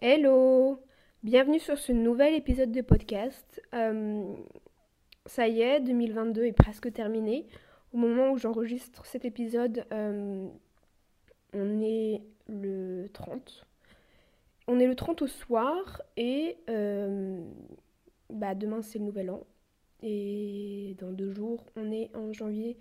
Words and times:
Hello 0.00 0.80
Bienvenue 1.24 1.58
sur 1.58 1.76
ce 1.76 1.90
nouvel 1.90 2.32
épisode 2.34 2.70
de 2.70 2.82
podcast. 2.82 3.60
Euh, 3.74 4.32
ça 5.26 5.48
y 5.48 5.60
est, 5.60 5.80
2022 5.80 6.44
est 6.44 6.52
presque 6.52 6.92
terminé. 6.92 7.48
Au 7.92 7.96
moment 7.96 8.30
où 8.30 8.38
j'enregistre 8.38 9.04
cet 9.06 9.24
épisode, 9.24 9.84
euh, 9.92 10.46
on 11.52 11.80
est 11.80 12.22
le 12.46 13.08
30. 13.12 13.66
On 14.68 14.78
est 14.78 14.86
le 14.86 14.94
30 14.94 15.22
au 15.22 15.26
soir 15.26 16.00
et 16.16 16.58
euh, 16.70 17.42
bah, 18.30 18.54
demain 18.54 18.82
c'est 18.82 19.00
le 19.00 19.04
nouvel 19.04 19.30
an. 19.30 19.44
Et 20.00 20.94
dans 21.00 21.10
deux 21.10 21.32
jours, 21.32 21.66
on 21.74 21.90
est 21.90 22.14
en 22.14 22.32
janvier 22.32 22.78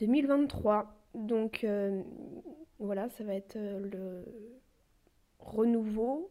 2023. 0.00 0.96
Donc 1.14 1.64
voilà, 2.80 3.08
ça 3.10 3.22
va 3.22 3.34
être 3.36 3.56
le 3.56 4.24
renouveau. 5.40 6.30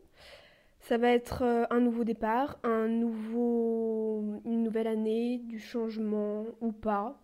Ça 0.89 0.97
va 0.97 1.11
être 1.11 1.43
euh, 1.43 1.65
un 1.69 1.81
nouveau 1.81 2.03
départ, 2.03 2.57
une 2.63 4.63
nouvelle 4.63 4.87
année, 4.87 5.37
du 5.37 5.59
changement 5.59 6.45
ou 6.61 6.71
pas. 6.71 7.21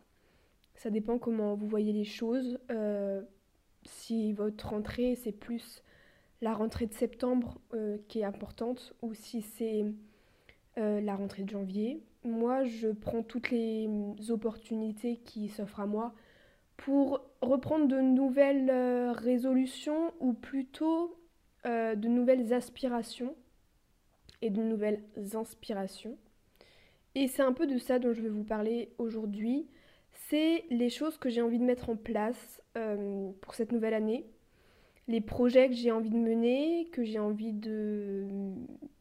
Ça 0.76 0.90
dépend 0.90 1.18
comment 1.18 1.56
vous 1.56 1.68
voyez 1.68 1.94
les 1.94 2.04
choses. 2.04 2.60
Euh, 2.70 3.22
si 3.84 4.34
votre 4.34 4.70
rentrée, 4.70 5.16
c'est 5.16 5.32
plus 5.32 5.84
la 6.42 6.54
rentrée 6.54 6.86
de 6.86 6.94
septembre 6.94 7.60
euh, 7.74 7.98
qui 8.08 8.20
est 8.20 8.24
importante 8.24 8.94
ou 9.02 9.14
si 9.14 9.42
c'est 9.42 9.86
la 10.78 11.16
rentrée 11.16 11.44
de 11.44 11.50
janvier. 11.50 12.04
Moi, 12.26 12.66
je 12.66 12.90
prends 12.90 13.24
toutes 13.24 13.50
les 13.50 13.88
opportunités 14.30 15.22
qui 15.24 15.48
s'offrent 15.48 15.80
à 15.80 15.86
moi 15.86 16.14
pour 16.76 17.22
reprendre 17.42 17.88
de 17.88 18.02
nouvelles 18.02 18.70
résolutions 19.12 20.14
ou 20.20 20.34
plutôt 20.34 21.18
euh, 21.66 21.96
de 21.96 22.08
nouvelles 22.08 22.54
aspirations 22.54 23.36
et 24.42 24.50
de 24.50 24.62
nouvelles 24.62 25.04
inspirations. 25.34 26.18
Et 27.16 27.28
c'est 27.28 27.42
un 27.42 27.54
peu 27.54 27.66
de 27.66 27.78
ça 27.78 27.98
dont 27.98 28.14
je 28.14 28.22
vais 28.22 28.30
vous 28.30 28.44
parler 28.44 28.90
aujourd'hui. 28.98 29.68
C'est 30.30 30.66
les 30.70 30.90
choses 30.90 31.18
que 31.18 31.30
j'ai 31.30 31.42
envie 31.42 31.60
de 31.60 31.64
mettre 31.64 31.90
en 31.90 31.96
place 31.96 32.62
euh, 32.78 33.32
pour 33.42 33.56
cette 33.56 33.72
nouvelle 33.72 33.94
année, 33.94 34.26
les 35.08 35.22
projets 35.22 35.70
que 35.70 35.76
j'ai 35.76 35.92
envie 35.92 36.10
de 36.10 36.18
mener, 36.18 36.88
que 36.92 37.04
j'ai 37.04 37.20
envie 37.20 37.54
de 37.54 38.28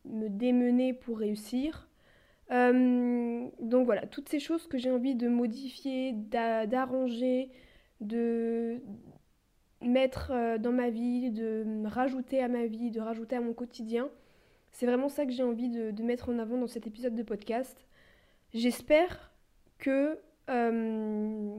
me 0.05 0.29
démener 0.29 0.93
pour 0.93 1.19
réussir. 1.19 1.89
Euh, 2.51 3.49
donc 3.61 3.87
voilà, 3.87 4.07
toutes 4.07 4.29
ces 4.29 4.39
choses 4.39 4.67
que 4.67 4.79
j'ai 4.79 4.91
envie 4.91 5.15
de 5.15 5.29
modifier, 5.29 6.13
d'arranger, 6.13 7.51
de, 8.01 8.81
mettre 9.85 10.31
euh, 10.33 10.59
dans 10.59 10.73
ma 10.73 10.91
vie, 10.91 11.31
de 11.31 11.87
rajouter 11.87 12.43
à 12.43 12.49
ma 12.49 12.67
vie, 12.67 12.91
de 12.91 13.01
rajouter 13.01 13.37
à 13.37 13.41
mon 13.41 13.53
quotidien. 13.53 14.09
C'est 14.73 14.87
vraiment 14.87 15.09
ça 15.09 15.25
que 15.25 15.33
j'ai 15.33 15.43
envie 15.43 15.69
de, 15.69 16.03
mettre 16.03 16.29
en 16.29 16.39
avant 16.39 16.59
dans 16.59 16.67
cet 16.67 16.87
épisode 16.87 17.15
de 17.15 17.23
podcast. 17.23 17.87
J'espère 18.53 19.33
que 19.79 20.19
euh, 20.51 21.57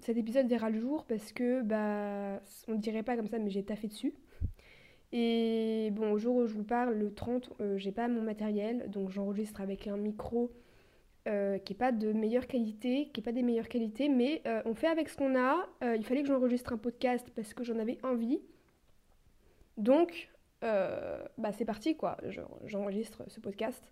cet 0.00 0.16
épisode 0.16 0.46
verra 0.48 0.68
le 0.70 0.80
jour 0.80 1.04
parce 1.04 1.32
que, 1.32 1.62
bah, 1.62 2.42
on 2.66 2.74
dirait 2.74 3.04
pas 3.04 3.16
comme 3.16 3.28
ça, 3.28 3.38
mais 3.38 3.50
j'ai 3.50 3.62
taffé 3.62 3.86
dessus. 3.86 4.14
Et 5.12 5.90
bon, 5.92 6.10
au 6.10 6.18
jour 6.18 6.36
où 6.36 6.46
je 6.46 6.54
vous 6.54 6.64
parle, 6.64 6.94
le 6.94 7.12
30, 7.12 7.52
euh, 7.60 7.78
j'ai 7.78 7.92
pas 7.92 8.08
mon 8.08 8.22
matériel, 8.22 8.90
donc 8.90 9.10
j'enregistre 9.10 9.60
avec 9.60 9.86
un 9.86 9.96
micro 9.96 10.50
euh, 11.28 11.58
qui 11.58 11.72
n'est 11.72 11.78
pas 11.78 11.92
de 11.92 12.12
meilleure 12.12 12.48
qualité, 12.48 13.08
qui 13.12 13.20
n'est 13.20 13.24
pas 13.24 13.30
des 13.30 13.44
meilleures 13.44 13.68
qualités, 13.68 14.08
mais 14.08 14.42
euh, 14.46 14.60
on 14.64 14.74
fait 14.74 14.88
avec 14.88 15.08
ce 15.08 15.16
qu'on 15.16 15.36
a. 15.36 15.68
Euh, 15.84 15.94
il 15.96 16.04
fallait 16.04 16.22
que 16.22 16.26
j'enregistre 16.26 16.72
un 16.72 16.78
podcast 16.78 17.28
parce 17.36 17.54
que 17.54 17.62
j'en 17.62 17.78
avais 17.78 17.98
envie. 18.02 18.40
Donc, 19.76 20.30
bah 20.60 21.52
c'est 21.52 21.64
parti 21.64 21.96
quoi. 21.96 22.16
J'enregistre 22.64 23.22
ce 23.28 23.40
podcast 23.40 23.82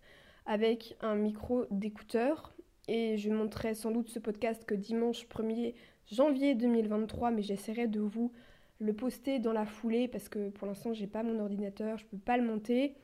avec 0.47 0.97
un 1.01 1.15
micro 1.15 1.67
d'écouteur 1.71 2.53
et 2.89 3.17
je 3.17 3.31
montrerai 3.31 3.75
sans 3.75 3.91
doute 3.93 4.09
ce 4.09 4.19
podcast 4.19 4.65
que 4.65 4.75
dimanche 4.75 5.27
1er 5.27 5.75
janvier 6.11 6.55
2023, 6.57 7.31
mais 7.31 7.43
j'essaierai 7.43 7.87
de 7.87 8.01
vous 8.01 8.33
le 8.81 8.93
poster 8.93 9.39
dans 9.39 9.53
la 9.53 9.67
foulée 9.67 10.09
parce 10.09 10.29
que 10.29 10.49
pour 10.51 10.67
l'instant 10.67 10.93
j'ai 10.93 11.07
pas 11.07 11.23
mon 11.23 11.39
ordinateur, 11.39 11.97
je 11.99 12.07
peux 12.07 12.19
pas 12.19 12.37
le 12.37 12.45
monter. 12.45 12.97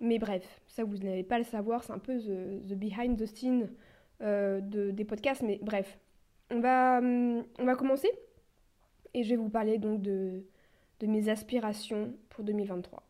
Mais 0.00 0.18
bref, 0.18 0.60
ça 0.66 0.84
vous 0.84 0.98
n'allez 0.98 1.24
pas 1.24 1.38
le 1.38 1.44
savoir, 1.44 1.82
c'est 1.84 1.92
un 1.92 1.98
peu 1.98 2.18
the, 2.18 2.74
behind 2.74 3.18
the 3.18 3.26
scene 3.26 3.70
euh, 4.22 4.60
de, 4.60 4.90
des 4.90 5.04
podcasts, 5.04 5.42
mais 5.42 5.58
bref. 5.62 5.98
On 6.50 6.60
va, 6.60 6.98
hum, 6.98 7.44
on 7.58 7.64
va 7.64 7.74
commencer 7.74 8.10
et 9.14 9.24
je 9.24 9.30
vais 9.30 9.36
vous 9.36 9.48
parler 9.48 9.78
donc 9.78 10.02
de, 10.02 10.44
de 11.00 11.06
mes 11.06 11.28
aspirations 11.28 12.14
pour 12.28 12.44
2023. 12.44 13.02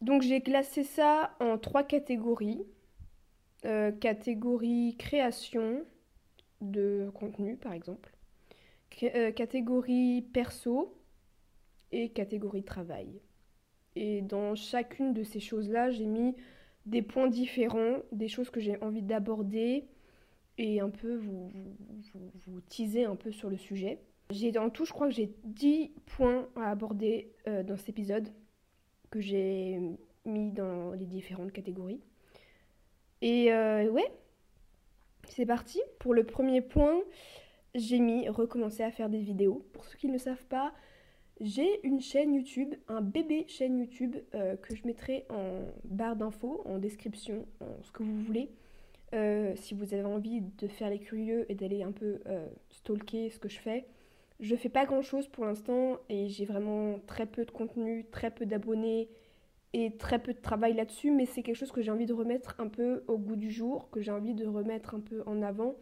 Donc 0.00 0.22
j'ai 0.22 0.40
classé 0.40 0.84
ça 0.84 1.34
en 1.40 1.58
trois 1.58 1.82
catégories. 1.82 2.62
Euh, 3.64 3.92
catégorie 3.92 4.96
création 4.98 5.84
de 6.60 7.10
contenu 7.14 7.56
par 7.56 7.72
exemple. 7.72 8.10
Euh, 9.02 9.30
catégorie 9.32 10.22
perso, 10.32 10.94
et 11.92 12.10
catégorie 12.10 12.62
travail. 12.62 13.20
Et 13.96 14.22
dans 14.22 14.54
chacune 14.54 15.12
de 15.12 15.22
ces 15.22 15.40
choses-là, 15.40 15.90
j'ai 15.90 16.06
mis 16.06 16.36
des 16.86 17.02
points 17.02 17.28
différents, 17.28 17.98
des 18.12 18.28
choses 18.28 18.50
que 18.50 18.60
j'ai 18.60 18.80
envie 18.82 19.02
d'aborder 19.02 19.84
et 20.58 20.80
un 20.80 20.90
peu 20.90 21.16
vous, 21.16 21.50
vous, 22.14 22.30
vous, 22.46 22.60
teaser 22.62 23.04
un 23.04 23.16
peu 23.16 23.32
sur 23.32 23.50
le 23.50 23.56
sujet. 23.56 23.98
J'ai 24.30 24.56
en 24.58 24.70
tout, 24.70 24.84
je 24.84 24.92
crois 24.92 25.08
que 25.08 25.14
j'ai 25.14 25.34
10 25.44 25.90
points 26.06 26.48
à 26.56 26.70
aborder 26.70 27.32
euh, 27.48 27.62
dans 27.62 27.76
cet 27.76 27.88
épisode 27.88 28.28
que 29.10 29.20
j'ai 29.20 29.80
mis 30.24 30.52
dans 30.52 30.92
les 30.92 31.06
différentes 31.06 31.52
catégories. 31.52 32.00
Et 33.22 33.52
euh, 33.52 33.88
ouais, 33.90 34.10
c'est 35.28 35.46
parti. 35.46 35.80
Pour 35.98 36.14
le 36.14 36.24
premier 36.24 36.60
point, 36.60 37.00
j'ai 37.74 37.98
mis 37.98 38.28
recommencer 38.28 38.82
à 38.82 38.90
faire 38.90 39.08
des 39.08 39.20
vidéos. 39.20 39.66
Pour 39.72 39.84
ceux 39.84 39.98
qui 39.98 40.08
ne 40.08 40.18
savent 40.18 40.46
pas, 40.46 40.72
j'ai 41.40 41.86
une 41.86 42.00
chaîne 42.00 42.34
YouTube, 42.34 42.74
un 42.88 43.00
bébé 43.00 43.46
chaîne 43.48 43.78
YouTube 43.78 44.16
euh, 44.34 44.56
que 44.56 44.76
je 44.76 44.86
mettrai 44.86 45.24
en 45.30 45.64
barre 45.84 46.16
d'infos, 46.16 46.62
en 46.66 46.78
description, 46.78 47.46
en 47.60 47.82
ce 47.82 47.90
que 47.90 48.02
vous 48.02 48.20
voulez. 48.20 48.50
Euh, 49.14 49.54
si 49.56 49.74
vous 49.74 49.92
avez 49.94 50.04
envie 50.04 50.40
de 50.40 50.68
faire 50.68 50.90
les 50.90 51.00
curieux 51.00 51.50
et 51.50 51.54
d'aller 51.54 51.82
un 51.82 51.92
peu 51.92 52.20
euh, 52.26 52.46
stalker 52.68 53.30
ce 53.30 53.38
que 53.38 53.48
je 53.48 53.58
fais. 53.58 53.86
Je 54.38 54.54
fais 54.54 54.68
pas 54.68 54.84
grand 54.84 55.02
chose 55.02 55.28
pour 55.28 55.44
l'instant 55.44 55.98
et 56.08 56.28
j'ai 56.28 56.44
vraiment 56.44 56.98
très 57.06 57.26
peu 57.26 57.44
de 57.44 57.50
contenu, 57.50 58.06
très 58.12 58.30
peu 58.30 58.46
d'abonnés 58.46 59.08
et 59.72 59.96
très 59.96 60.18
peu 60.18 60.32
de 60.32 60.40
travail 60.40 60.74
là-dessus, 60.74 61.10
mais 61.10 61.26
c'est 61.26 61.42
quelque 61.42 61.56
chose 61.56 61.72
que 61.72 61.82
j'ai 61.82 61.90
envie 61.90 62.06
de 62.06 62.12
remettre 62.12 62.54
un 62.58 62.68
peu 62.68 63.02
au 63.08 63.18
goût 63.18 63.36
du 63.36 63.50
jour, 63.50 63.90
que 63.90 64.00
j'ai 64.00 64.10
envie 64.10 64.34
de 64.34 64.46
remettre 64.46 64.94
un 64.94 65.00
peu 65.00 65.22
en 65.26 65.42
avant 65.42 65.74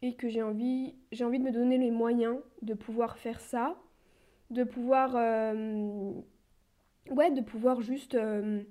et 0.00 0.14
que 0.14 0.28
j'ai 0.28 0.42
envie, 0.42 0.94
j'ai 1.12 1.24
envie 1.24 1.38
de 1.38 1.44
me 1.44 1.52
donner 1.52 1.78
les 1.78 1.90
moyens 1.90 2.38
de 2.62 2.74
pouvoir 2.74 3.18
faire 3.18 3.40
ça 3.40 3.76
de 4.52 4.64
pouvoir 4.64 5.16
euh, 5.16 6.12
ouais 7.10 7.30
de 7.30 7.40
pouvoir 7.40 7.80
juste 7.80 8.14
euh, 8.14 8.62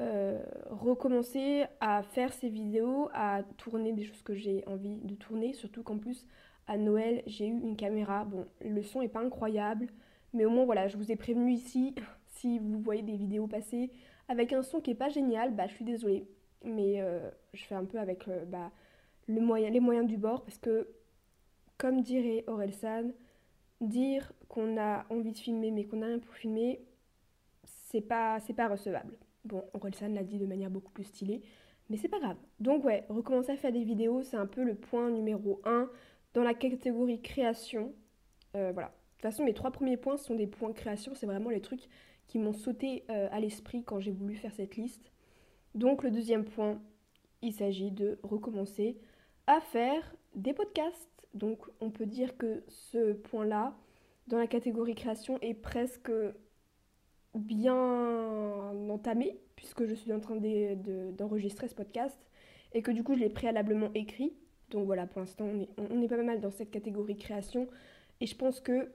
euh, 0.00 0.42
recommencer 0.70 1.64
à 1.80 2.02
faire 2.02 2.32
ces 2.32 2.48
vidéos 2.48 3.08
à 3.12 3.42
tourner 3.56 3.92
des 3.92 4.04
choses 4.04 4.22
que 4.22 4.34
j'ai 4.34 4.64
envie 4.66 4.96
de 4.96 5.14
tourner. 5.14 5.52
Surtout 5.52 5.82
qu'en 5.82 5.98
plus 5.98 6.26
à 6.66 6.78
Noël 6.78 7.22
j'ai 7.26 7.46
eu 7.46 7.50
une 7.60 7.76
caméra. 7.76 8.24
Bon 8.24 8.46
le 8.64 8.82
son 8.82 9.02
est 9.02 9.08
pas 9.08 9.20
incroyable 9.20 9.88
mais 10.32 10.44
au 10.44 10.50
moins 10.50 10.64
voilà 10.64 10.88
je 10.88 10.96
vous 10.96 11.10
ai 11.10 11.16
prévenu 11.16 11.52
ici. 11.52 11.94
Si 12.34 12.58
vous 12.58 12.80
voyez 12.80 13.02
des 13.02 13.14
vidéos 13.14 13.46
passer 13.46 13.92
avec 14.26 14.54
un 14.54 14.62
son 14.62 14.80
qui 14.80 14.90
est 14.90 14.96
pas 14.96 15.10
génial 15.10 15.54
bah 15.54 15.66
je 15.66 15.74
suis 15.74 15.84
désolée. 15.84 16.26
Mais 16.64 17.04
je 17.52 17.62
fais 17.64 17.74
un 17.74 17.84
peu 17.84 17.98
avec 17.98 18.26
bah, 18.46 18.72
le 19.28 19.40
moyen, 19.40 19.68
les 19.68 19.80
moyens 19.80 20.08
du 20.08 20.16
bord 20.16 20.42
parce 20.42 20.58
que 20.58 20.88
comme 21.76 22.00
dirait 22.00 22.44
San 22.72 23.12
dire 23.82 24.32
qu'on 24.52 24.76
a 24.76 25.06
envie 25.08 25.32
de 25.32 25.38
filmer 25.38 25.70
mais 25.70 25.84
qu'on 25.84 26.02
a 26.02 26.06
rien 26.06 26.18
pour 26.18 26.34
filmer, 26.34 26.84
c'est 27.64 28.02
pas, 28.02 28.38
pas 28.54 28.68
recevable. 28.68 29.16
Bon, 29.46 29.64
Orelsan 29.72 30.08
l'a 30.08 30.22
dit 30.22 30.38
de 30.38 30.44
manière 30.44 30.70
beaucoup 30.70 30.92
plus 30.92 31.04
stylée, 31.04 31.40
mais 31.88 31.96
c'est 31.96 32.08
pas 32.08 32.20
grave. 32.20 32.36
Donc 32.60 32.84
ouais, 32.84 33.06
recommencer 33.08 33.52
à 33.52 33.56
faire 33.56 33.72
des 33.72 33.82
vidéos, 33.82 34.22
c'est 34.22 34.36
un 34.36 34.46
peu 34.46 34.62
le 34.62 34.74
point 34.74 35.10
numéro 35.10 35.62
1 35.64 35.88
dans 36.34 36.42
la 36.42 36.52
catégorie 36.52 37.22
création. 37.22 37.94
Euh, 38.54 38.72
voilà. 38.72 38.88
De 38.88 38.92
toute 39.14 39.22
façon, 39.22 39.44
mes 39.44 39.54
trois 39.54 39.70
premiers 39.70 39.96
points 39.96 40.18
sont 40.18 40.34
des 40.34 40.46
points 40.46 40.72
création, 40.74 41.14
c'est 41.14 41.26
vraiment 41.26 41.48
les 41.48 41.62
trucs 41.62 41.88
qui 42.26 42.38
m'ont 42.38 42.52
sauté 42.52 43.04
euh, 43.08 43.28
à 43.32 43.40
l'esprit 43.40 43.84
quand 43.84 44.00
j'ai 44.00 44.12
voulu 44.12 44.34
faire 44.34 44.52
cette 44.52 44.76
liste. 44.76 45.12
Donc 45.74 46.02
le 46.02 46.10
deuxième 46.10 46.44
point, 46.44 46.78
il 47.40 47.54
s'agit 47.54 47.90
de 47.90 48.18
recommencer 48.22 48.98
à 49.46 49.62
faire 49.62 50.14
des 50.34 50.52
podcasts. 50.52 51.08
Donc 51.32 51.58
on 51.80 51.90
peut 51.90 52.06
dire 52.06 52.36
que 52.36 52.62
ce 52.68 53.14
point-là, 53.14 53.74
dans 54.26 54.38
la 54.38 54.46
catégorie 54.46 54.94
création, 54.94 55.38
est 55.40 55.54
presque 55.54 56.12
bien 57.34 57.74
entamé, 58.90 59.38
puisque 59.56 59.86
je 59.86 59.94
suis 59.94 60.12
en 60.12 60.20
train 60.20 60.36
d'enregistrer 60.36 61.68
ce 61.68 61.74
podcast, 61.74 62.18
et 62.72 62.82
que 62.82 62.90
du 62.90 63.02
coup 63.02 63.14
je 63.14 63.20
l'ai 63.20 63.30
préalablement 63.30 63.90
écrit. 63.94 64.34
Donc 64.70 64.86
voilà, 64.86 65.06
pour 65.06 65.20
l'instant 65.20 65.44
on 65.44 65.60
est, 65.60 65.68
on 65.78 66.02
est, 66.02 66.08
pas 66.08 66.22
mal 66.22 66.40
dans 66.40 66.50
cette 66.50 66.70
catégorie 66.70 67.16
création, 67.16 67.68
et 68.20 68.26
je 68.26 68.36
pense 68.36 68.60
que 68.60 68.92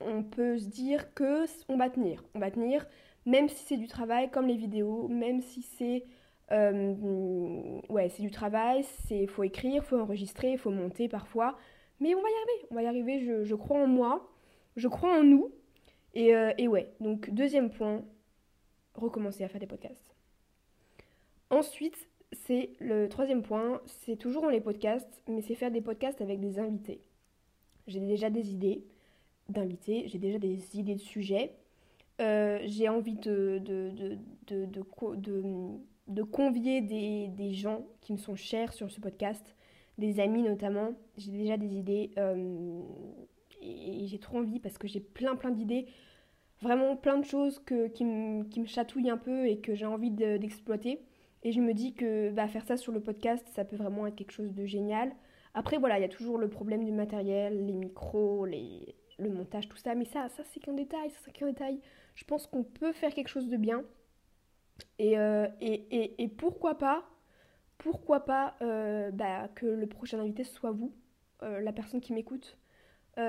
on 0.00 0.24
peut 0.24 0.58
se 0.58 0.66
dire 0.66 1.14
que 1.14 1.44
on 1.68 1.76
va 1.76 1.88
tenir. 1.90 2.24
On 2.34 2.40
va 2.40 2.50
tenir, 2.50 2.86
même 3.26 3.48
si 3.48 3.64
c'est 3.64 3.76
du 3.76 3.86
travail, 3.86 4.30
comme 4.30 4.46
les 4.46 4.56
vidéos, 4.56 5.08
même 5.08 5.40
si 5.40 5.62
c'est 5.62 6.04
euh, 6.52 7.80
ouais, 7.88 8.08
c'est 8.10 8.22
du 8.22 8.30
travail, 8.30 8.84
c'est 9.06 9.26
faut 9.26 9.42
écrire, 9.42 9.84
faut 9.84 9.98
enregistrer, 9.98 10.56
faut 10.56 10.70
monter 10.70 11.08
parfois, 11.08 11.56
mais 12.00 12.14
on 12.14 12.22
va 12.22 12.28
y 12.28 12.32
arriver. 12.32 12.66
On 12.70 12.74
va 12.74 12.82
y 12.82 12.86
arriver. 12.86 13.44
Je, 13.44 13.54
crois 13.54 13.78
en 13.78 13.86
moi, 13.86 14.31
je 14.76 14.88
crois 14.88 15.18
en 15.18 15.22
nous, 15.22 15.52
et, 16.14 16.34
euh, 16.34 16.52
et 16.58 16.68
ouais. 16.68 16.92
Donc 17.00 17.30
deuxième 17.30 17.70
point, 17.70 18.04
recommencer 18.94 19.44
à 19.44 19.48
faire 19.48 19.60
des 19.60 19.66
podcasts. 19.66 20.14
Ensuite, 21.50 22.08
c'est 22.32 22.70
le 22.80 23.08
troisième 23.08 23.42
point, 23.42 23.80
c'est 23.86 24.16
toujours 24.16 24.42
dans 24.42 24.48
les 24.48 24.60
podcasts, 24.60 25.22
mais 25.28 25.42
c'est 25.42 25.54
faire 25.54 25.70
des 25.70 25.82
podcasts 25.82 26.20
avec 26.20 26.40
des 26.40 26.58
invités. 26.58 27.00
J'ai 27.86 28.00
déjà 28.00 28.30
des 28.30 28.52
idées 28.52 28.84
d'invités, 29.48 30.08
j'ai 30.08 30.18
déjà 30.18 30.38
des 30.38 30.78
idées 30.78 30.94
de 30.94 31.00
sujets. 31.00 31.54
Euh, 32.20 32.60
j'ai 32.64 32.88
envie 32.88 33.16
de, 33.16 33.60
convier 36.30 36.80
des, 36.80 37.28
des, 37.28 37.52
gens 37.52 37.84
qui 38.00 38.12
me 38.12 38.18
sont 38.18 38.36
chers 38.36 38.72
sur 38.72 38.90
ce 38.90 39.00
podcast, 39.00 39.44
des 39.98 40.20
amis 40.20 40.42
notamment. 40.42 40.92
J'ai 41.16 41.32
déjà 41.32 41.56
des 41.56 41.74
idées 41.74 42.12
euh, 42.18 42.80
et, 43.62 44.06
j'ai 44.06 44.18
trop 44.18 44.38
envie 44.38 44.60
parce 44.60 44.78
que 44.78 44.88
j'ai 44.88 45.00
plein 45.00 45.36
plein 45.36 45.50
d'idées, 45.50 45.86
vraiment 46.60 46.96
plein 46.96 47.18
de 47.18 47.24
choses 47.24 47.62
qui, 47.94 48.04
me, 48.04 48.66
chatouillent 48.66 49.10
un 49.10 49.18
peu 49.18 49.46
et 49.46 49.60
que 49.60 49.74
j'ai 49.74 49.86
envie 49.86 50.10
d'exploiter. 50.10 51.00
Et 51.44 51.52
je 51.52 51.60
me 51.60 51.74
dis 51.74 51.94
que 51.94 52.30
bah, 52.30 52.46
faire 52.48 52.64
ça 52.64 52.76
sur 52.76 52.92
le 52.92 53.00
podcast, 53.00 53.46
ça 53.54 53.64
peut 53.64 53.76
vraiment 53.76 54.06
être 54.06 54.14
quelque 54.14 54.32
chose 54.32 54.52
de 54.52 54.64
génial. 54.64 55.12
Après, 55.54 55.78
voilà, 55.78 55.98
il 55.98 56.02
y 56.02 56.04
a 56.04 56.08
toujours 56.08 56.38
le 56.38 56.48
problème 56.48 56.84
du 56.84 56.92
matériel, 56.92 57.66
les 57.66 57.74
micros, 57.74 58.46
le 58.46 59.28
montage, 59.28 59.68
tout 59.68 59.76
ça. 59.76 59.94
Mais 59.94 60.04
ça, 60.04 60.28
ça 60.28 60.44
c'est 60.44 60.60
qu'un 60.60 60.72
détail, 60.72 61.10
ça 61.10 61.18
c'est 61.24 61.32
qu'un 61.32 61.46
détail. 61.46 61.80
Je 62.14 62.24
pense 62.24 62.46
qu'on 62.46 62.62
peut 62.64 62.92
faire 62.92 63.12
quelque 63.12 63.28
chose 63.28 63.48
de 63.48 63.56
bien. 63.56 63.84
Et, 64.98 65.18
euh, 65.18 65.48
pourquoi 66.38 66.78
pas, 66.78 67.04
pourquoi 67.78 68.24
pas 68.24 68.56
euh, 68.62 69.10
bah, 69.10 69.48
que 69.54 69.66
le 69.66 69.86
prochain 69.86 70.18
invité 70.20 70.44
soit 70.44 70.72
vous, 70.72 70.94
euh, 71.42 71.60
la 71.60 71.72
personne 71.72 72.00
qui 72.00 72.12
m'écoute. 72.12 72.56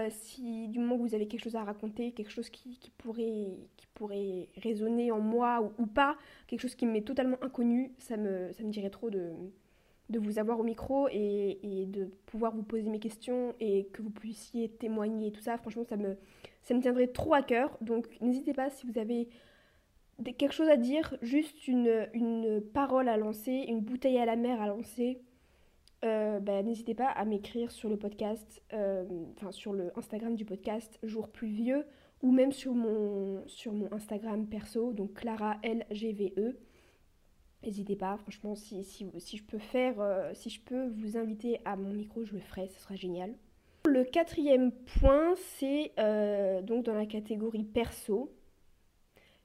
Si 0.10 0.68
du 0.70 0.80
moment 0.80 0.96
où 0.96 1.00
vous 1.00 1.16
avez 1.16 1.28
quelque 1.28 1.44
chose 1.44 1.56
à 1.56 1.64
raconter, 1.64 2.12
quelque 2.12 2.32
chose 2.32 2.50
qui, 2.50 2.80
pourrait, 2.98 3.58
qui 3.76 3.88
pourrait 3.94 4.48
résonner 4.58 5.12
en 5.12 5.20
moi 5.20 5.74
ou, 5.78 5.86
pas, 5.86 6.18
quelque 6.48 6.62
chose 6.62 6.76
qui 6.76 6.86
m'est 6.86 7.02
totalement 7.02 7.38
inconnu, 7.42 7.92
ça 7.98 8.16
me, 8.18 8.52
dirait 8.64 8.90
trop 8.90 9.10
de, 9.10 9.32
de 10.10 10.20
vous 10.20 10.40
avoir 10.40 10.60
au 10.60 10.64
micro 10.64 11.08
et, 11.12 11.86
de 11.88 12.06
pouvoir 12.26 12.56
vous 12.56 12.64
poser 12.64 12.90
mes 12.90 13.00
questions 13.00 13.56
et 13.60 13.88
que 13.88 14.02
vous 14.02 14.10
puissiez 14.10 14.70
témoigner 14.70 15.28
et 15.28 15.32
tout 15.32 15.42
ça. 15.42 15.58
Franchement, 15.58 15.84
ça 15.84 15.98
me, 15.98 16.18
ça 16.62 16.74
me 16.74 16.82
tiendrait 16.82 17.08
trop 17.08 17.34
à 17.34 17.42
cœur. 17.42 17.78
Donc 17.82 18.08
n'hésitez 18.22 18.54
pas 18.54 18.70
si 18.70 18.86
vous 18.86 18.98
avez 18.98 19.28
quelque 20.38 20.54
chose 20.54 20.70
à 20.70 20.78
dire, 20.78 21.18
juste 21.22 21.68
une 21.68 22.62
parole 22.74 23.10
à 23.10 23.18
lancer, 23.18 23.66
une 23.68 23.82
bouteille 23.82 24.18
à 24.18 24.26
la 24.26 24.38
mer 24.38 24.62
à 24.62 24.68
lancer. 24.68 25.20
Euh, 26.04 26.40
bah, 26.40 26.62
n'hésitez 26.64 26.96
pas 26.96 27.08
à 27.08 27.24
m'écrire 27.24 27.72
sur 27.72 27.88
le 27.88 27.98
podcast, 27.98 28.62
euh, 28.74 29.06
enfin 29.38 29.52
sur 29.52 29.72
le 29.72 29.98
Instagram 29.98 30.36
du 30.36 30.44
podcast 30.44 31.00
Jour 31.02 31.30
plus 31.30 31.48
vieux 31.48 31.86
ou 32.22 32.32
même 32.32 32.52
sur 32.52 32.74
mon, 32.74 33.42
sur 33.48 33.72
mon 33.72 33.92
Instagram 33.94 34.46
perso, 34.48 34.92
donc 34.92 35.14
Clara 35.14 35.58
LGVE. 35.64 36.56
N'hésitez 37.64 37.96
pas, 37.96 38.18
franchement, 38.18 38.56
si, 38.56 38.84
si, 38.84 39.08
si, 39.18 39.38
je 39.38 39.44
peux 39.44 39.60
faire, 39.60 40.02
euh, 40.02 40.32
si 40.34 40.50
je 40.50 40.60
peux 40.60 40.88
vous 40.88 41.16
inviter 41.16 41.62
à 41.64 41.78
mon 41.78 41.94
micro, 41.94 42.26
je 42.26 42.34
le 42.34 42.40
ferai, 42.40 42.68
ce 42.68 42.82
sera 42.82 42.96
génial. 42.96 43.34
Le 43.86 44.04
quatrième 44.04 44.72
point, 44.72 45.36
c'est 45.36 45.94
donc 46.64 46.86
dans 46.86 46.94
la 46.94 47.06
catégorie 47.06 47.64
perso. 47.64 48.34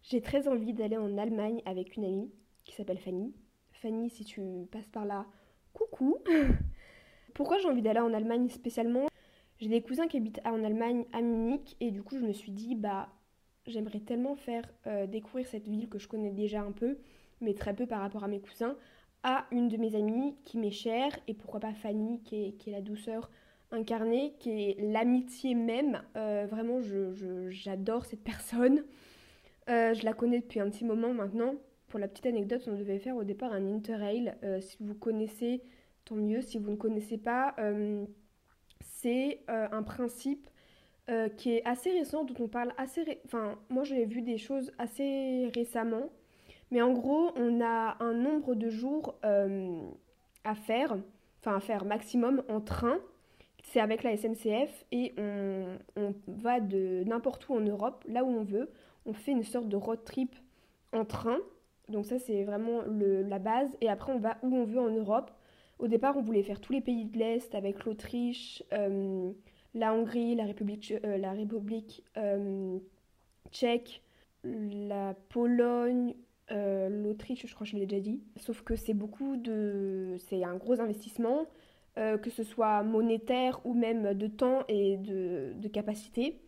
J'ai 0.02 0.20
très 0.20 0.48
envie 0.48 0.72
d'aller 0.72 0.96
en 0.96 1.18
Allemagne 1.18 1.60
avec 1.64 1.96
une 1.96 2.04
amie 2.04 2.32
qui 2.64 2.74
s'appelle 2.74 2.98
Fanny. 2.98 3.34
Fanny, 3.72 4.10
si 4.10 4.24
tu 4.24 4.40
passes 4.70 4.88
par 4.88 5.04
là, 5.04 5.26
coucou. 5.72 6.18
Pourquoi 7.34 7.58
j'ai 7.58 7.68
envie 7.68 7.82
d'aller 7.82 8.00
en 8.00 8.12
Allemagne 8.12 8.48
spécialement? 8.48 9.06
J'ai 9.60 9.68
des 9.68 9.82
cousins 9.82 10.06
qui 10.06 10.16
habitent 10.16 10.40
en 10.44 10.62
Allemagne, 10.64 11.04
à 11.12 11.20
Munich, 11.20 11.76
et 11.80 11.90
du 11.90 12.02
coup 12.02 12.16
je 12.16 12.24
me 12.24 12.32
suis 12.32 12.52
dit, 12.52 12.74
bah 12.74 13.08
j'aimerais 13.66 14.00
tellement 14.00 14.34
faire 14.34 14.64
euh, 14.86 15.06
découvrir 15.06 15.46
cette 15.46 15.68
ville 15.68 15.88
que 15.88 15.98
je 15.98 16.08
connais 16.08 16.30
déjà 16.30 16.62
un 16.62 16.72
peu 16.72 16.98
mais 17.40 17.54
très 17.54 17.74
peu 17.74 17.86
par 17.86 18.00
rapport 18.00 18.24
à 18.24 18.28
mes 18.28 18.40
cousins, 18.40 18.76
à 19.22 19.46
une 19.50 19.68
de 19.68 19.76
mes 19.76 19.94
amies 19.94 20.36
qui 20.44 20.58
m'est 20.58 20.70
chère, 20.70 21.12
et 21.26 21.34
pourquoi 21.34 21.60
pas 21.60 21.72
Fanny, 21.72 22.20
qui 22.22 22.36
est, 22.36 22.66
la 22.70 22.80
douceur 22.80 23.30
incarnée, 23.70 24.34
qui 24.38 24.50
est 24.50 24.76
l'amitié 24.80 25.54
même. 25.54 26.02
Euh, 26.16 26.46
vraiment, 26.48 26.80
j'adore 27.48 28.06
cette 28.06 28.22
personne. 28.22 28.84
Euh, 29.68 29.92
je 29.94 30.04
la 30.04 30.14
connais 30.14 30.40
depuis 30.40 30.60
un 30.60 30.70
petit 30.70 30.84
moment 30.84 31.12
maintenant. 31.12 31.54
Pour 31.88 31.98
la 31.98 32.08
petite 32.08 32.26
anecdote, 32.26 32.62
on 32.66 32.74
devait 32.74 32.98
faire 32.98 33.16
au 33.16 33.24
départ 33.24 33.52
un 33.52 33.66
interrail. 33.72 34.34
Euh, 34.44 34.60
si 34.60 34.76
vous 34.80 34.94
connaissez, 34.94 35.62
tant 36.04 36.16
mieux. 36.16 36.42
Si 36.42 36.58
vous 36.58 36.70
ne 36.70 36.76
connaissez 36.76 37.18
pas, 37.18 37.54
c'est 38.80 39.40
un 39.48 39.82
principe 39.82 40.48
qui 41.36 41.52
est 41.52 41.64
assez 41.66 41.90
récent, 41.90 42.24
dont 42.24 42.34
on 42.44 42.48
parle 42.48 42.72
assez... 42.76 43.20
Enfin, 43.24 43.58
moi 43.70 43.84
j'ai 43.84 44.04
vu 44.04 44.22
des 44.22 44.38
choses 44.38 44.70
assez 44.78 45.50
récemment. 45.54 46.10
Mais 46.70 46.82
en 46.82 46.92
gros, 46.92 47.32
on 47.36 47.60
a 47.60 47.96
un 48.00 48.12
nombre 48.12 48.54
de 48.54 48.68
jours 48.68 49.18
euh, 49.24 49.80
à 50.44 50.54
faire, 50.54 50.96
enfin 51.40 51.56
à 51.56 51.60
faire 51.60 51.84
maximum 51.84 52.42
en 52.48 52.60
train. 52.60 52.98
C'est 53.62 53.80
avec 53.80 54.02
la 54.02 54.16
SNCF 54.16 54.84
et 54.92 55.14
on, 55.18 56.14
va 56.26 56.60
de 56.60 57.04
n'importe 57.04 57.48
où 57.48 57.54
en 57.54 57.60
Europe, 57.60 58.04
là 58.08 58.24
où 58.24 58.28
on 58.28 58.44
veut. 58.44 58.70
On 59.04 59.12
fait 59.12 59.32
une 59.32 59.42
sorte 59.42 59.68
de 59.68 59.76
road 59.76 60.04
trip 60.04 60.34
en 60.92 61.04
train. 61.04 61.38
Donc 61.88 62.06
ça, 62.06 62.18
c'est 62.18 62.44
vraiment 62.44 62.82
la 62.86 63.38
base. 63.38 63.70
Et 63.80 63.88
après, 63.88 64.12
on 64.12 64.18
va 64.18 64.38
où 64.42 64.54
on 64.54 64.64
veut 64.64 64.80
en 64.80 64.90
Europe. 64.90 65.30
Au 65.78 65.88
départ, 65.88 66.16
on 66.16 66.22
voulait 66.22 66.42
faire 66.42 66.60
tous 66.60 66.72
les 66.72 66.80
pays 66.80 67.04
de 67.04 67.18
l'Est 67.18 67.54
avec 67.54 67.84
l'Autriche, 67.84 68.62
euh, 68.72 69.32
la 69.74 69.94
Hongrie, 69.94 70.34
la 70.34 70.44
République, 70.44 70.92
euh, 71.04 71.18
la 71.18 71.32
République 71.32 72.04
tchèque, 73.52 74.02
la 74.44 75.14
Pologne, 75.28 76.14
euh, 76.50 76.88
L'Autriche, 76.88 77.46
je 77.46 77.54
crois 77.54 77.66
que 77.66 77.72
je 77.72 77.76
l'ai 77.76 77.86
déjà 77.86 78.00
dit. 78.00 78.22
Sauf 78.36 78.62
que 78.62 78.76
c'est 78.76 78.94
beaucoup 78.94 79.36
de. 79.36 80.16
C'est 80.18 80.44
un 80.44 80.56
gros 80.56 80.80
investissement, 80.80 81.46
euh, 81.98 82.16
que 82.18 82.30
ce 82.30 82.42
soit 82.42 82.82
monétaire 82.82 83.60
ou 83.64 83.74
même 83.74 84.14
de 84.14 84.26
temps 84.26 84.64
et 84.68 84.96
de, 84.96 85.52
de 85.56 85.68
capacité. 85.68 86.40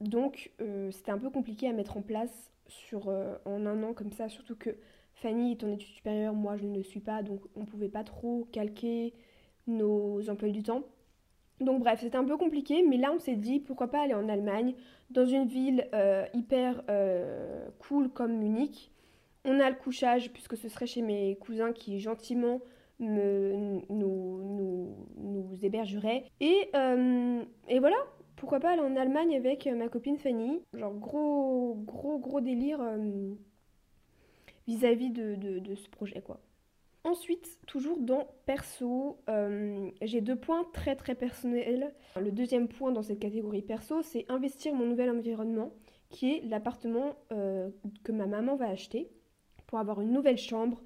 Donc 0.00 0.50
euh, 0.60 0.90
c'était 0.90 1.10
un 1.10 1.18
peu 1.18 1.30
compliqué 1.30 1.68
à 1.68 1.72
mettre 1.72 1.96
en 1.96 2.02
place 2.02 2.50
sur, 2.68 3.08
en 3.08 3.66
un 3.66 3.82
an 3.84 3.92
comme 3.92 4.10
ça, 4.10 4.28
surtout 4.28 4.56
que 4.56 4.70
Fanny 5.14 5.52
est 5.52 5.64
en 5.64 5.68
études 5.68 5.94
supérieures, 5.94 6.34
moi 6.34 6.56
je 6.56 6.66
ne 6.66 6.76
le 6.76 6.82
suis 6.82 7.00
pas, 7.00 7.22
donc 7.22 7.40
on 7.54 7.60
ne 7.60 7.66
pouvait 7.66 7.88
pas 7.88 8.02
trop 8.02 8.48
calquer 8.50 9.14
nos 9.68 10.28
emplois 10.28 10.48
du 10.48 10.62
temps. 10.62 10.82
Donc 11.60 11.80
bref, 11.80 12.00
c'était 12.00 12.18
un 12.18 12.24
peu 12.24 12.36
compliqué, 12.36 12.82
mais 12.82 12.96
là 12.96 13.12
on 13.14 13.20
s'est 13.20 13.36
dit 13.36 13.60
pourquoi 13.60 13.88
pas 13.88 14.02
aller 14.02 14.14
en 14.14 14.28
Allemagne, 14.28 14.74
dans 15.10 15.24
une 15.24 15.46
ville 15.46 15.88
hyper 16.34 16.82
cool 17.78 18.10
comme 18.10 18.36
Munich, 18.36 18.90
on 19.46 19.60
a 19.60 19.70
le 19.70 19.76
couchage, 19.76 20.32
puisque 20.32 20.56
ce 20.56 20.68
serait 20.68 20.86
chez 20.86 21.02
mes 21.02 21.36
cousins 21.36 21.72
qui 21.72 22.00
gentiment 22.00 22.60
me, 22.98 23.80
nous, 23.88 24.94
nous, 25.16 25.58
hébergeraient. 25.62 26.24
Et, 26.40 26.68
euh, 26.74 27.42
et 27.68 27.78
voilà, 27.78 27.96
pourquoi 28.36 28.60
pas 28.60 28.72
aller 28.72 28.82
en 28.82 28.96
Allemagne 28.96 29.34
avec 29.34 29.66
ma 29.66 29.88
copine 29.88 30.18
Fanny. 30.18 30.60
Genre 30.74 30.94
gros, 30.94 31.74
gros, 31.84 32.18
gros 32.18 32.40
délire 32.40 32.80
euh, 32.80 33.34
vis-à-vis 34.66 35.10
de, 35.10 35.74
ce 35.74 35.88
projet, 35.88 36.20
quoi. 36.20 36.40
Ensuite, 37.04 37.60
toujours 37.66 37.98
dans 38.00 38.26
perso, 38.46 39.18
euh, 39.28 39.90
j'ai 40.02 40.20
deux 40.20 40.34
points 40.34 40.64
très 40.72 40.96
très 40.96 41.14
personnels. 41.14 41.94
Le 42.20 42.32
deuxième 42.32 42.66
point 42.66 42.90
dans 42.90 43.02
cette 43.02 43.20
catégorie 43.20 43.62
perso, 43.62 44.02
c'est 44.02 44.26
investir 44.28 44.74
mon 44.74 44.86
nouvel 44.86 45.10
environnement, 45.10 45.72
qui 46.10 46.32
est 46.32 46.40
l'appartement 46.44 47.14
que 47.30 48.12
ma 48.12 48.26
maman 48.26 48.56
va 48.56 48.68
acheter 48.68 49.08
pour 49.66 49.78
avoir 49.78 50.00
une 50.00 50.12
nouvelle 50.12 50.38
chambre 50.38 50.82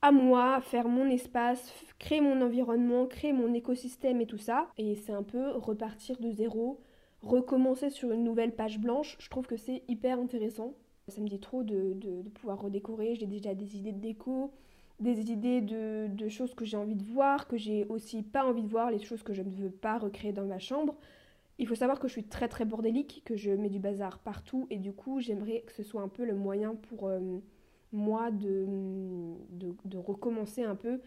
à 0.00 0.12
moi, 0.12 0.60
faire 0.60 0.88
mon 0.88 1.08
espace, 1.08 1.72
créer 1.98 2.20
mon 2.20 2.40
environnement, 2.40 3.06
créer 3.06 3.32
mon 3.32 3.52
écosystème 3.54 4.20
et 4.20 4.26
tout 4.26 4.38
ça. 4.38 4.68
Et 4.78 4.94
c'est 4.94 5.12
un 5.12 5.22
peu 5.22 5.50
repartir 5.50 6.18
de 6.20 6.30
zéro, 6.30 6.80
recommencer 7.22 7.90
sur 7.90 8.12
une 8.12 8.24
nouvelle 8.24 8.54
page 8.54 8.78
blanche. 8.78 9.16
Je 9.18 9.28
trouve 9.28 9.46
que 9.46 9.56
c'est 9.56 9.82
hyper 9.88 10.18
intéressant. 10.18 10.74
Ça 11.08 11.20
me 11.20 11.28
dit 11.28 11.40
trop 11.40 11.62
de, 11.62 11.96
pouvoir 12.34 12.60
redécorer. 12.60 13.16
J'ai 13.16 13.26
déjà 13.26 13.54
des 13.54 13.76
idées 13.76 13.92
de 13.92 14.00
déco, 14.00 14.52
des 15.00 15.32
idées 15.32 15.62
de, 15.62 16.06
de 16.08 16.28
choses 16.28 16.54
que 16.54 16.64
j'ai 16.64 16.76
envie 16.76 16.96
de 16.96 17.04
voir, 17.04 17.48
que 17.48 17.56
j'ai 17.56 17.86
aussi 17.88 18.22
pas 18.22 18.44
envie 18.44 18.62
de 18.62 18.68
voir, 18.68 18.90
les 18.90 18.98
choses 19.00 19.22
que 19.22 19.32
je 19.32 19.42
ne 19.42 19.50
veux 19.50 19.70
pas 19.70 19.98
recréer 19.98 20.32
dans 20.32 20.44
ma 20.44 20.58
chambre. 20.58 20.94
Il 21.58 21.66
faut 21.66 21.74
savoir 21.74 21.98
que 21.98 22.06
je 22.06 22.12
suis 22.12 22.24
très 22.24 22.46
très 22.46 22.64
bordélique, 22.64 23.22
que 23.24 23.36
je 23.36 23.50
mets 23.50 23.68
du 23.68 23.80
bazar 23.80 24.20
partout 24.20 24.68
et 24.70 24.76
du 24.76 24.92
coup 24.92 25.18
j'aimerais 25.18 25.62
que 25.66 25.72
ce 25.72 25.82
soit 25.82 26.02
un 26.02 26.08
peu 26.08 26.24
le 26.24 26.36
moyen 26.36 26.76
pour... 26.76 27.08
Euh, 27.08 27.40
moi 27.92 28.30
de, 28.30 29.96
recommencer 29.96 30.62
un 30.62 30.74
peu 30.74 31.00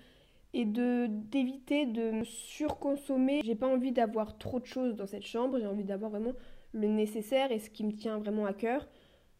et 0.53 0.65
d'éviter 0.65 1.85
de 1.85 2.11
me 2.11 2.23
surconsommer. 2.23 3.41
J'ai 3.43 3.55
pas 3.55 3.67
envie 3.67 3.91
d'avoir 3.91 4.37
trop 4.37 4.59
de 4.59 4.65
choses 4.65 4.95
dans 4.95 5.07
cette 5.07 5.25
chambre, 5.25 5.59
j'ai 5.59 5.67
envie 5.67 5.83
d'avoir 5.83 6.11
vraiment 6.11 6.33
le 6.73 6.87
nécessaire 6.87 7.51
et 7.51 7.59
ce 7.59 7.69
qui 7.69 7.85
me 7.85 7.93
tient 7.93 8.17
vraiment 8.17 8.45
à 8.45 8.53
cœur. 8.53 8.87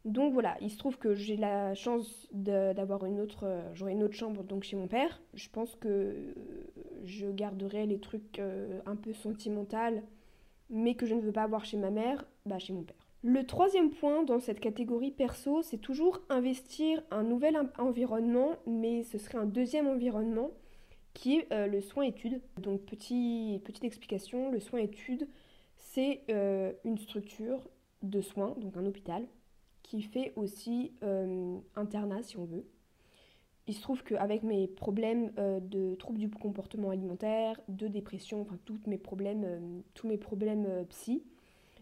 Donc 0.03 0.33
voilà, 0.33 0.57
il 0.61 0.71
se 0.71 0.77
trouve 0.77 0.97
que 0.97 1.13
j'ai 1.13 1.37
la 1.37 1.75
chance 1.75 2.27
d'avoir 2.31 3.05
une 3.05 3.19
autre, 3.19 3.43
euh, 3.43 3.61
j'aurai 3.75 3.91
une 3.91 4.01
autre 4.01 4.15
chambre 4.15 4.43
donc 4.43 4.63
chez 4.63 4.75
mon 4.75 4.87
père. 4.87 5.21
Je 5.35 5.47
pense 5.49 5.75
que 5.75 6.15
je 7.05 7.27
garderai 7.27 7.85
les 7.85 7.99
trucs 7.99 8.39
euh, 8.39 8.79
un 8.87 8.95
peu 8.95 9.13
sentimentaux, 9.13 10.01
mais 10.71 10.95
que 10.95 11.05
je 11.05 11.13
ne 11.13 11.21
veux 11.21 11.31
pas 11.31 11.43
avoir 11.43 11.65
chez 11.65 11.77
ma 11.77 11.91
mère, 11.91 12.25
bah 12.47 12.57
chez 12.57 12.73
mon 12.73 12.83
père. 12.83 13.00
Le 13.23 13.45
troisième 13.45 13.91
point 13.91 14.23
dans 14.23 14.39
cette 14.39 14.59
catégorie 14.59 15.11
perso, 15.11 15.61
c'est 15.61 15.77
toujours 15.77 16.21
investir 16.29 17.03
un 17.11 17.23
nouvel 17.23 17.57
environnement, 17.77 18.55
mais 18.65 19.03
ce 19.03 19.17
serait 19.17 19.37
un 19.37 19.45
deuxième 19.45 19.87
environnement 19.87 20.51
qui 21.13 21.37
est 21.37 21.51
euh, 21.51 21.67
le 21.67 21.81
soin-étude. 21.81 22.41
Donc 22.57 22.81
petit, 22.81 23.61
petite 23.63 23.83
explication, 23.83 24.49
le 24.49 24.59
soin-étude, 24.59 25.27
c'est 25.75 26.23
une 26.85 26.97
structure 26.97 27.59
de 28.03 28.21
soins, 28.21 28.55
donc 28.59 28.77
un 28.77 28.85
hôpital, 28.85 29.27
qui 29.83 30.01
fait 30.01 30.33
aussi 30.35 30.93
euh, 31.03 31.57
internat 31.75 32.23
si 32.23 32.37
on 32.37 32.45
veut. 32.45 32.65
Il 33.67 33.73
se 33.73 33.81
trouve 33.81 34.03
qu'avec 34.03 34.43
mes 34.43 34.67
problèmes 34.67 35.31
euh, 35.37 35.59
de 35.59 35.95
troubles 35.95 36.19
du 36.19 36.29
comportement 36.29 36.89
alimentaire, 36.89 37.59
de 37.67 37.87
dépression, 37.87 38.41
enfin 38.41 38.57
tous 38.65 38.79
mes 38.87 38.97
problèmes, 38.97 39.43
euh, 39.43 39.81
tous 39.93 40.07
mes 40.07 40.17
problèmes 40.17 40.85
psy, 40.89 41.23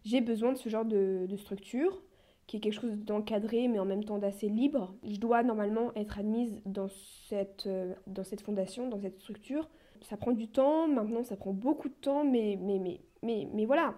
j'ai 0.04 0.22
besoin 0.22 0.54
de 0.54 0.58
ce 0.58 0.70
genre 0.70 0.86
de, 0.86 1.28
structure 1.38 2.02
qui 2.48 2.58
est 2.58 2.60
quelque 2.60 2.74
chose 2.74 2.96
d'encadré 2.98 3.68
mais 3.68 3.80
en 3.80 3.86
même 3.86 4.04
temps 4.04 4.18
d'assez 4.18 4.50
libre. 4.50 4.96
Je 5.04 5.18
dois 5.18 5.44
normalement 5.44 5.94
être 5.96 6.18
admise 6.18 6.60
dans 6.66 6.88
cette, 7.28 7.70
dans 8.08 8.24
cette 8.24 8.42
fondation, 8.42 8.90
dans 8.90 9.00
cette 9.00 9.20
structure. 9.20 9.70
Ça 10.02 10.18
prend 10.18 10.32
du 10.32 10.48
temps, 10.48 10.88
maintenant 10.88 11.24
ça 11.24 11.36
prend 11.36 11.54
beaucoup 11.54 11.90
de 11.90 11.94
temps, 11.94 12.24
mais, 12.24 12.58
mais, 12.60 12.80
mais, 12.80 13.02
mais, 13.22 13.48
mais 13.54 13.66
voilà. 13.66 13.96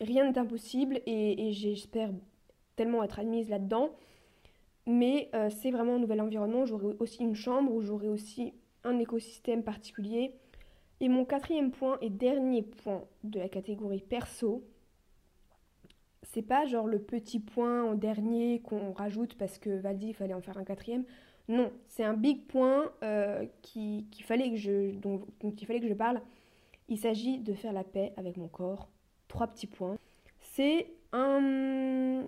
Rien 0.00 0.30
n'est 0.30 0.38
impossible 0.38 1.00
et, 1.06 1.48
et 1.48 1.52
j'espère 1.52 2.10
tellement 2.76 3.02
être 3.02 3.18
admise 3.18 3.48
là-dedans. 3.48 3.90
Mais 4.86 5.30
euh, 5.34 5.48
c'est 5.50 5.70
vraiment 5.70 5.94
un 5.94 5.98
nouvel 5.98 6.20
environnement. 6.20 6.66
J'aurai 6.66 6.96
aussi 6.98 7.22
une 7.22 7.34
chambre 7.34 7.72
où 7.72 7.82
j'aurai 7.82 8.08
aussi 8.08 8.54
un 8.84 8.98
écosystème 8.98 9.62
particulier. 9.62 10.34
Et 11.00 11.08
mon 11.08 11.24
quatrième 11.24 11.70
point 11.70 11.98
et 12.00 12.10
dernier 12.10 12.62
point 12.62 13.04
de 13.24 13.38
la 13.38 13.48
catégorie 13.48 14.00
perso, 14.00 14.64
c'est 16.22 16.42
pas 16.42 16.66
genre 16.66 16.86
le 16.86 16.98
petit 16.98 17.40
point 17.40 17.84
en 17.84 17.94
dernier 17.94 18.60
qu'on 18.60 18.92
rajoute 18.92 19.34
parce 19.34 19.58
que 19.58 19.70
Valdi 19.70 20.08
il 20.08 20.14
fallait 20.14 20.34
en 20.34 20.40
faire 20.40 20.58
un 20.58 20.64
quatrième. 20.64 21.04
Non, 21.48 21.72
c'est 21.88 22.04
un 22.04 22.14
big 22.14 22.46
point 22.46 22.92
euh, 23.02 23.44
fallait 24.24 24.50
que 24.50 24.56
je, 24.56 24.92
dont, 24.92 25.26
il 25.42 25.66
fallait 25.66 25.80
que 25.80 25.88
je 25.88 25.94
parle. 25.94 26.20
Il 26.88 26.98
s'agit 26.98 27.38
de 27.38 27.52
faire 27.52 27.72
la 27.72 27.84
paix 27.84 28.12
avec 28.16 28.36
mon 28.36 28.48
corps. 28.48 28.88
Trois 29.28 29.46
petits 29.48 29.66
points. 29.66 29.96
C'est 30.40 30.88
un, 31.12 32.22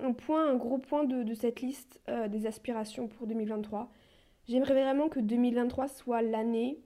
un 0.00 0.12
point, 0.12 0.48
un 0.50 0.56
gros 0.56 0.78
point 0.78 1.04
de, 1.04 1.34
cette 1.34 1.60
liste 1.60 2.00
euh, 2.08 2.28
des 2.28 2.46
aspirations 2.46 3.08
pour 3.08 3.26
2023. 3.26 3.90
J'aimerais 4.48 4.74
vraiment 4.74 5.08
que 5.08 5.20
2023 5.20 5.88
soit 5.88 6.22
l'année 6.22 6.78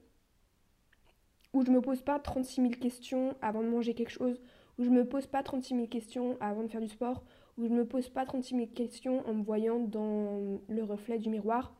où 1.53 1.65
je 1.65 1.71
me 1.71 1.81
pose 1.81 2.01
pas 2.01 2.19
36 2.19 2.61
000 2.61 2.73
questions 2.73 3.35
avant 3.41 3.63
de 3.63 3.67
manger 3.67 3.93
quelque 3.93 4.11
chose, 4.11 4.39
où 4.79 4.83
je 4.85 4.89
me 4.89 5.05
pose 5.05 5.27
pas 5.27 5.43
36 5.43 5.75
000 5.75 5.87
questions 5.87 6.37
avant 6.39 6.63
de 6.63 6.69
faire 6.69 6.81
du 6.81 6.87
sport, 6.87 7.23
où 7.57 7.65
je 7.65 7.69
me 7.69 7.85
pose 7.85 8.09
pas 8.09 8.25
36 8.25 8.55
000 8.55 8.67
questions 8.67 9.27
en 9.27 9.33
me 9.33 9.43
voyant 9.43 9.77
dans 9.77 10.61
le 10.69 10.83
reflet 10.83 11.19
du 11.19 11.29
miroir. 11.29 11.75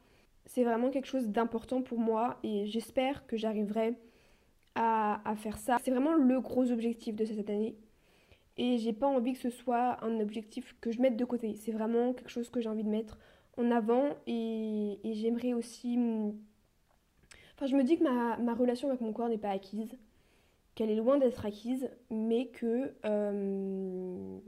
C'est 0.46 0.63
vraiment 0.63 0.89
quelque 0.89 1.06
chose 1.06 1.29
d'important 1.29 1.82
pour 1.82 2.00
moi 2.00 2.38
et 2.44 2.65
j'espère 2.68 3.25
que 3.25 3.38
j'arriverai 3.38 3.96
à, 4.75 5.36
faire 5.38 5.58
ça. 5.58 5.77
C'est 5.84 5.91
vraiment 5.91 6.13
le 6.13 6.39
gros 6.41 6.72
objectif 6.72 7.15
de 7.15 7.25
cette 7.25 7.50
année 7.50 7.75
et 8.58 8.77
j'ai 8.77 8.94
pas 8.94 9.08
envie 9.08 9.34
que 9.34 9.39
ce 9.39 9.50
soit 9.50 10.03
un 10.03 10.20
objectif 10.20 10.75
que 10.82 10.91
je 10.91 11.01
mette 11.01 11.15
de 11.15 11.25
côté. 11.25 11.56
C'est 11.56 11.72
vraiment 11.72 12.13
quelque 12.13 12.29
chose 12.29 12.50
que 12.50 12.60
j'ai 12.60 12.70
envie 12.70 12.84
de 12.84 12.89
mettre 12.89 13.18
en 13.58 13.72
avant 13.72 14.15
et, 14.27 15.00
j'aimerais 15.03 15.53
aussi. 15.53 15.98
Enfin, 17.56 17.65
je 17.65 17.75
me 17.75 17.84
dis 17.84 17.98
que 17.98 18.03
ma, 18.03 18.53
relation 18.53 18.89
avec 18.89 19.01
mon 19.01 19.13
corps 19.13 19.29
n'est 19.29 19.38
pas 19.38 19.51
acquise, 19.51 19.98
qu'elle 20.79 20.91
est 20.91 20.95
loin 20.95 21.17
d'être 21.17 21.45
acquise, 21.45 21.89
mais 22.09 22.48
que 22.48 22.95
euh, 23.03 24.39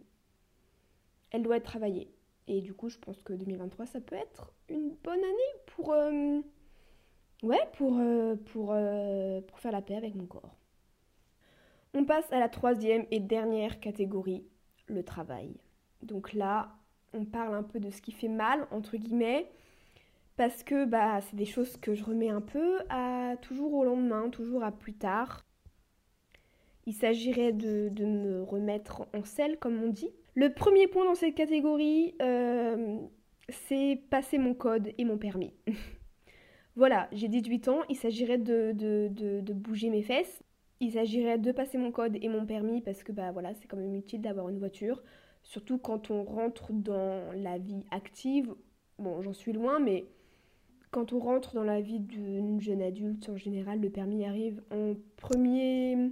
elle 1.31 1.43
doit 1.43 1.57
être 1.57 1.65
travaillée. 1.65 2.09
Et 2.47 2.61
du 2.61 2.73
coup, 2.73 2.87
je 2.87 2.97
pense 2.97 3.21
que 3.21 3.33
2023, 3.33 3.85
ça 3.85 3.99
peut 3.99 4.15
être 4.15 4.53
une 4.69 4.95
bonne 5.03 5.19
année 5.19 5.53
pour, 5.65 5.91
euh, 5.91 6.39
ouais, 7.43 7.59
pour, 7.73 7.97
euh, 7.99 8.37
pour, 8.45 8.73
pour 9.47 9.59
faire 9.59 9.73
la 9.73 9.81
paix 9.81 9.97
avec 9.97 10.15
mon 10.15 10.25
corps. 10.25 10.55
On 11.93 12.05
passe 12.05 12.31
à 12.31 12.39
la 12.39 12.47
troisième 12.47 13.05
et 13.11 13.19
dernière 13.19 13.81
catégorie, 13.81 14.45
le 14.87 15.03
travail. 15.03 15.57
Donc 16.01 16.31
là, 16.31 16.77
on 17.11 17.25
parle 17.25 17.55
un 17.55 17.63
peu 17.63 17.81
de 17.81 17.89
ce 17.89 18.01
qui 18.01 18.13
fait 18.13 18.29
mal, 18.29 18.69
entre 18.71 18.95
guillemets, 18.95 19.51
parce 20.37 20.63
que 20.63 20.85
bah, 20.85 21.19
c'est 21.19 21.35
des 21.35 21.45
choses 21.45 21.75
que 21.75 21.93
je 21.93 22.05
remets 22.05 22.29
un 22.29 22.39
peu 22.39 22.79
à 22.87 23.35
toujours 23.41 23.73
au 23.73 23.83
lendemain, 23.83 24.29
toujours 24.29 24.63
à 24.63 24.71
plus 24.71 24.93
tard. 24.93 25.43
Il 26.87 26.93
s'agirait 26.93 27.53
de, 27.53 27.91
me 28.03 28.43
remettre 28.43 29.07
en 29.13 29.23
selle, 29.23 29.57
comme 29.57 29.81
on 29.83 29.89
dit. 29.89 30.09
Le 30.33 30.53
premier 30.53 30.87
point 30.87 31.05
dans 31.05 31.15
cette 31.15 31.35
catégorie, 31.35 32.15
euh, 32.21 32.97
c'est 33.49 34.01
passer 34.09 34.37
mon 34.37 34.53
code 34.53 34.91
et 34.97 35.05
mon 35.05 35.17
permis. 35.17 35.53
voilà, 36.75 37.07
j'ai 37.11 37.27
18 37.27 37.67
ans, 37.67 37.81
il 37.89 37.95
s'agirait 37.95 38.37
de, 38.37 39.53
bouger 39.53 39.89
mes 39.89 40.01
fesses 40.01 40.41
il 40.81 40.91
s'agirait 40.93 41.37
de 41.37 41.51
passer 41.51 41.77
mon 41.77 41.91
code 41.91 42.17
et 42.19 42.27
mon 42.27 42.45
permis 42.45 42.81
parce 42.81 43.03
que 43.03 43.11
bah 43.11 43.31
voilà, 43.31 43.53
c'est 43.53 43.67
quand 43.67 43.77
même 43.77 43.93
utile 43.93 44.19
d'avoir 44.19 44.49
une 44.49 44.57
voiture, 44.57 45.03
surtout 45.43 45.77
quand 45.77 46.09
on 46.09 46.23
rentre 46.23 46.73
dans 46.73 47.31
la 47.35 47.59
vie 47.59 47.85
active. 47.91 48.55
Bon, 48.97 49.21
j'en 49.21 49.33
suis 49.33 49.53
loin, 49.53 49.79
mais 49.79 50.07
quand 50.89 51.13
on 51.13 51.19
rentre 51.19 51.53
dans 51.53 51.63
la 51.63 51.81
vie 51.81 51.99
d'une 51.99 52.59
jeune 52.59 52.81
adulte, 52.81 53.29
en 53.29 53.37
général, 53.37 53.79
le 53.79 53.91
permis 53.91 54.25
arrive 54.25 54.61
en 54.71 54.95
premier 55.17 56.11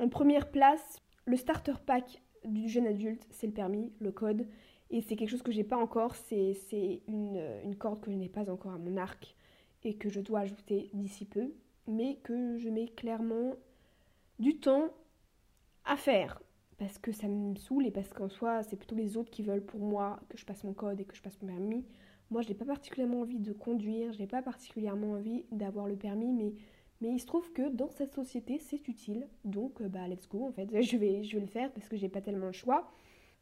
en 0.00 0.08
première 0.08 0.50
place. 0.50 1.02
Le 1.26 1.36
starter 1.36 1.74
pack 1.86 2.22
du 2.44 2.68
jeune 2.68 2.86
adulte, 2.86 3.26
c'est 3.30 3.46
le 3.46 3.52
permis, 3.52 3.92
le 3.98 4.12
code, 4.12 4.46
et 4.90 5.00
c'est 5.00 5.16
quelque 5.16 5.30
chose 5.30 5.42
que 5.42 5.52
j'ai 5.52 5.64
pas 5.64 5.78
encore. 5.78 6.14
C'est 6.14 7.02
une, 7.08 7.42
une 7.64 7.76
corde 7.76 8.00
que 8.00 8.10
je 8.10 8.16
n'ai 8.16 8.28
pas 8.28 8.50
encore 8.50 8.72
à 8.72 8.78
mon 8.78 8.96
arc 8.96 9.34
et 9.82 9.96
que 9.96 10.08
je 10.08 10.20
dois 10.20 10.40
ajouter 10.40 10.90
d'ici 10.92 11.24
peu 11.24 11.52
mais 11.86 12.16
que 12.22 12.56
je 12.58 12.68
mets 12.68 12.88
clairement 12.88 13.54
du 14.38 14.58
temps 14.58 14.90
à 15.84 15.96
faire 15.96 16.40
parce 16.78 16.98
que 16.98 17.12
ça 17.12 17.28
me 17.28 17.54
saoule 17.56 17.86
et 17.86 17.90
parce 17.90 18.12
qu'en 18.12 18.28
soi 18.28 18.62
c'est 18.62 18.76
plutôt 18.76 18.96
les 18.96 19.16
autres 19.16 19.30
qui 19.30 19.42
veulent 19.42 19.64
pour 19.64 19.80
moi 19.80 20.20
que 20.28 20.38
je 20.38 20.44
passe 20.44 20.64
mon 20.64 20.72
code 20.72 21.00
et 21.00 21.04
que 21.04 21.14
je 21.14 21.22
passe 21.22 21.40
mon 21.42 21.48
permis. 21.48 21.84
Moi 22.30 22.42
je 22.42 22.48
n'ai 22.48 22.54
pas 22.54 22.64
particulièrement 22.64 23.20
envie 23.20 23.38
de 23.38 23.52
conduire, 23.52 24.12
je 24.12 24.18
n'ai 24.18 24.26
pas 24.26 24.42
particulièrement 24.42 25.12
envie 25.12 25.44
d'avoir 25.52 25.86
le 25.86 25.96
permis, 25.96 26.32
mais, 26.32 26.54
mais 27.00 27.10
il 27.10 27.18
se 27.18 27.26
trouve 27.26 27.52
que 27.52 27.68
dans 27.68 27.90
cette 27.90 28.14
société 28.14 28.58
c'est 28.58 28.88
utile. 28.88 29.28
Donc 29.44 29.80
euh, 29.80 29.88
bah 29.88 30.06
let's 30.08 30.28
go 30.28 30.46
en 30.46 30.52
fait, 30.52 30.68
je 30.82 30.96
vais, 30.96 31.24
je 31.24 31.36
vais 31.36 31.42
le 31.42 31.50
faire 31.50 31.72
parce 31.72 31.88
que 31.88 31.96
j'ai 31.96 32.08
pas 32.08 32.20
tellement 32.20 32.46
le 32.46 32.52
choix. 32.52 32.90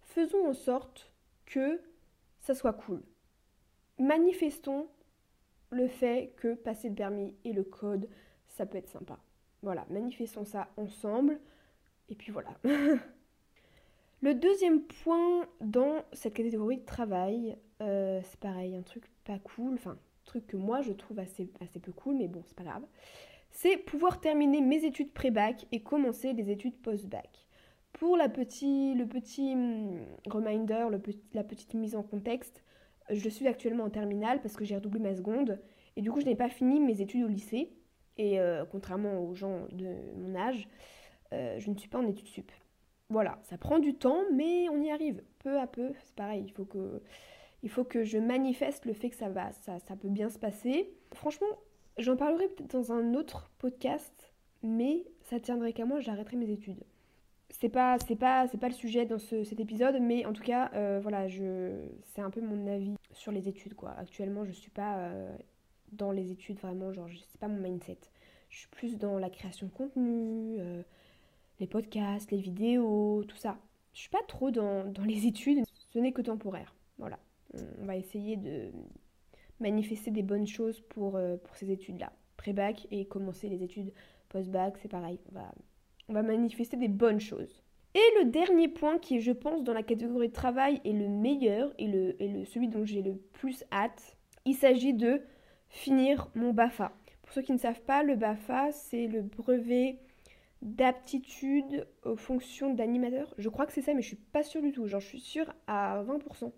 Faisons 0.01 0.49
en 0.49 0.55
sorte 0.55 1.13
que 1.47 1.81
ça 2.41 2.55
soit 2.55 2.73
cool. 2.73 3.03
Manifestons 3.99 4.89
le 5.71 5.89
fait 5.89 6.35
que 6.37 6.55
passer 6.55 6.89
le 6.89 6.95
permis 6.95 7.35
et 7.45 7.53
le 7.53 7.63
code, 7.63 8.09
ça 8.49 8.67
peut 8.67 8.79
être 8.79 8.89
sympa. 8.89 9.19
Voilà, 9.63 9.87
manifestons 9.91 10.45
ça 10.45 10.69
ensemble. 10.77 11.39
Et 12.09 12.15
puis 12.15 12.33
voilà. 12.33 12.51
le 14.23 14.35
deuxième 14.35 14.83
point 14.83 15.47
dans 15.61 16.05
cette 16.13 16.35
catégorie 16.35 16.79
de 16.79 16.85
travail, 16.85 17.57
euh, 17.81 18.21
c'est 18.25 18.41
pareil, 18.41 18.77
un 18.77 18.83
truc 18.83 19.05
pas 19.25 19.39
cool, 19.39 19.75
enfin, 19.75 19.97
truc 20.25 20.47
que 20.47 20.57
moi 20.57 20.83
je 20.83 20.93
trouve 20.93 21.19
assez, 21.19 21.49
assez 21.61 21.81
peu 21.81 21.93
cool, 21.93 22.17
mais 22.17 22.29
bon, 22.29 22.43
c'est 22.45 22.57
pas 22.57 22.65
grave. 22.65 22.85
C'est 23.53 23.77
pouvoir 23.77 24.19
terminer 24.19 24.61
mes 24.61 24.85
études 24.85 25.13
pré-bac 25.13 25.67
et 25.73 25.83
commencer 25.83 26.33
les 26.33 26.51
études 26.51 26.77
post-bac. 26.81 27.47
Pour 27.93 28.17
la 28.17 28.27
le 28.27 29.05
petit 29.05 29.53
hum, 29.53 30.01
reminder, 30.27 30.87
la 31.35 31.45
petite 31.45 31.75
mise 31.75 31.95
en 31.95 32.03
contexte, 32.03 32.65
je 33.11 33.29
suis 33.29 33.47
actuellement 33.47 33.85
en 33.85 33.91
terminale 33.91 34.41
parce 34.41 34.57
que 34.57 34.65
j'ai 34.65 34.75
redoublé 34.75 35.01
ma 35.01 35.15
seconde 35.15 35.61
et 35.97 36.01
du 36.01 36.11
coup 36.11 36.21
je 36.21 36.27
n'ai 36.27 36.35
pas 36.35 36.49
fini 36.49 36.81
mes 36.81 37.01
études 37.01 37.25
au 37.25 37.29
lycée. 37.29 37.71
Et 38.17 38.41
euh, 38.41 38.65
contrairement 38.71 39.21
aux 39.21 39.35
gens 39.35 39.67
de 39.71 39.97
mon 40.17 40.35
âge, 40.35 40.69
euh, 41.33 41.59
je 41.59 41.71
ne 41.71 41.77
suis 41.77 41.89
pas 41.89 41.99
en 41.99 42.07
études 42.07 42.29
sup. 42.29 42.51
Voilà, 43.11 43.39
ça 43.43 43.59
prend 43.59 43.79
du 43.79 43.95
temps, 43.95 44.23
mais 44.33 44.69
on 44.71 44.81
y 44.83 44.91
arrive 44.91 45.23
peu 45.39 45.59
à 45.59 45.67
peu. 45.67 45.93
C'est 46.05 46.15
pareil, 46.15 46.45
il 46.47 46.53
faut 46.53 46.65
que, 46.65 47.03
il 47.63 47.69
faut 47.69 47.85
que 47.85 48.03
je 48.03 48.19
manifeste 48.19 48.87
le 48.87 48.95
fait 48.95 49.11
que 49.11 49.17
ça 49.17 49.29
va, 49.29 49.53
ça 49.53 49.79
peut 50.01 50.09
bien 50.09 50.31
se 50.31 50.39
passer. 50.39 50.95
Franchement, 51.13 51.59
j'en 51.99 52.17
parlerai 52.17 52.49
peut-être 52.49 52.73
dans 52.73 52.93
un 52.93 53.15
autre 53.15 53.51
podcast, 53.59 54.33
mais 54.63 55.05
ça 55.23 55.41
tiendrait 55.41 55.73
qu'à 55.73 55.85
moi, 55.85 56.01
j'arrêterai 56.01 56.37
mes 56.37 56.51
études. 56.51 56.83
C'est 57.51 57.69
pas, 57.69 57.99
c'est 58.07 58.17
pas, 58.17 58.49
c'est 58.49 58.59
pas 58.59 58.69
le 58.69 58.75
sujet 58.75 59.05
dans 59.05 59.19
cet 59.19 59.61
épisode, 59.61 59.99
mais 60.01 60.25
en 60.25 60.33
tout 60.33 60.43
cas, 60.43 60.71
euh, 60.75 61.01
voilà, 61.03 61.29
je, 61.29 61.87
c'est 62.15 62.23
un 62.23 62.31
peu 62.31 62.41
mon 62.41 62.67
avis 62.67 62.97
sur 63.13 63.31
les 63.31 63.49
études, 63.49 63.75
quoi. 63.75 63.91
Actuellement, 63.99 64.45
je 64.45 64.53
suis 64.53 64.71
pas 64.71 65.13
dans 65.93 66.11
les 66.11 66.31
études 66.31 66.59
vraiment, 66.59 66.93
genre, 66.93 67.09
c'est 67.31 67.41
pas 67.41 67.49
mon 67.49 67.61
mindset. 67.61 67.99
Je 68.49 68.59
suis 68.59 68.69
plus 68.69 68.99
dans 68.99 69.19
la 69.19 69.31
création 69.31 69.67
de 69.67 69.73
contenu, 69.73 70.57
euh, 70.59 70.83
les 71.61 71.67
podcasts, 71.67 72.31
les 72.31 72.41
vidéos, 72.41 73.25
tout 73.29 73.37
ça. 73.37 73.59
Je 73.95 74.01
suis 74.01 74.11
pas 74.11 74.23
trop 74.27 74.51
dans, 74.51 74.91
dans 74.91 75.05
les 75.05 75.27
études, 75.27 75.65
ce 75.93 75.99
n'est 75.99 76.13
que 76.13 76.23
temporaire. 76.23 76.75
Voilà. 76.99 77.19
On 77.81 77.85
va 77.85 77.97
essayer 77.97 78.37
de 78.37 78.71
manifester 79.63 80.11
des 80.11 80.23
bonnes 80.23 80.47
choses 80.47 80.81
pour, 80.91 81.17
euh, 81.17 81.37
pour 81.37 81.57
ces 81.57 81.71
études-là. 81.71 82.13
Pré-bac 82.37 82.87
et 82.91 83.07
commencer 83.07 83.49
les 83.49 83.63
études 83.63 83.93
post-bac, 84.29 84.75
c'est 84.83 84.89
pareil. 84.89 85.19
On 85.31 85.35
va, 85.35 85.53
on 86.09 86.13
va 86.13 86.23
manifester 86.23 86.77
des 86.77 86.89
bonnes 86.89 87.21
choses. 87.21 87.63
Et 87.95 88.19
le 88.21 88.31
dernier 88.31 88.69
point 88.69 88.99
qui, 88.99 89.21
je 89.21 89.33
pense, 89.33 89.63
dans 89.63 89.75
la 89.75 89.83
catégorie 89.83 90.29
de 90.29 90.33
travail 90.33 90.81
est 90.85 90.93
le 90.93 91.09
meilleur 91.09 91.73
et, 91.79 91.87
le, 91.87 92.21
et 92.23 92.29
le, 92.29 92.45
celui 92.45 92.69
dont 92.69 92.85
j'ai 92.85 93.03
le 93.03 93.17
plus 93.17 93.65
hâte, 93.71 94.17
il 94.47 94.55
s'agit 94.55 94.95
de 94.95 95.21
finir 95.69 96.31
mon 96.35 96.53
BAFA. 96.53 96.93
Pour 97.23 97.33
ceux 97.33 97.43
qui 97.43 97.53
ne 97.53 97.59
savent 97.59 97.83
pas, 97.83 98.03
le 98.03 98.17
BAFA, 98.17 98.73
c'est 98.73 99.07
le 99.07 99.23
brevet 99.23 99.99
d'aptitude 100.63 101.87
aux 102.05 102.17
fonctions 102.17 102.73
d'animateur. 102.73 103.35
Je 103.37 103.49
crois 103.49 103.67
que 103.67 103.73
c'est 103.73 103.83
ça, 103.83 103.95
mais 103.95 104.03
je 104.03 104.09
suis 104.09 104.17
pas 104.17 104.43
sûre 104.43 104.63
du 104.63 104.73
tout. 104.73 104.87
Genre, 104.87 105.01
je 105.01 105.09
suis 105.09 105.21
sûre 105.21 105.53
à 105.67 106.03
20%. 106.05 106.53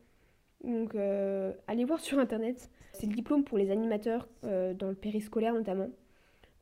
Donc, 0.64 0.94
euh, 0.94 1.52
allez 1.66 1.85
voir 1.85 2.00
sur 2.00 2.18
internet. 2.18 2.71
C'est 2.92 3.06
le 3.06 3.14
diplôme 3.14 3.44
pour 3.44 3.59
les 3.59 3.71
animateurs 3.71 4.28
euh, 4.44 4.73
dans 4.73 4.88
le 4.88 4.94
périscolaire 4.94 5.52
notamment, 5.52 5.88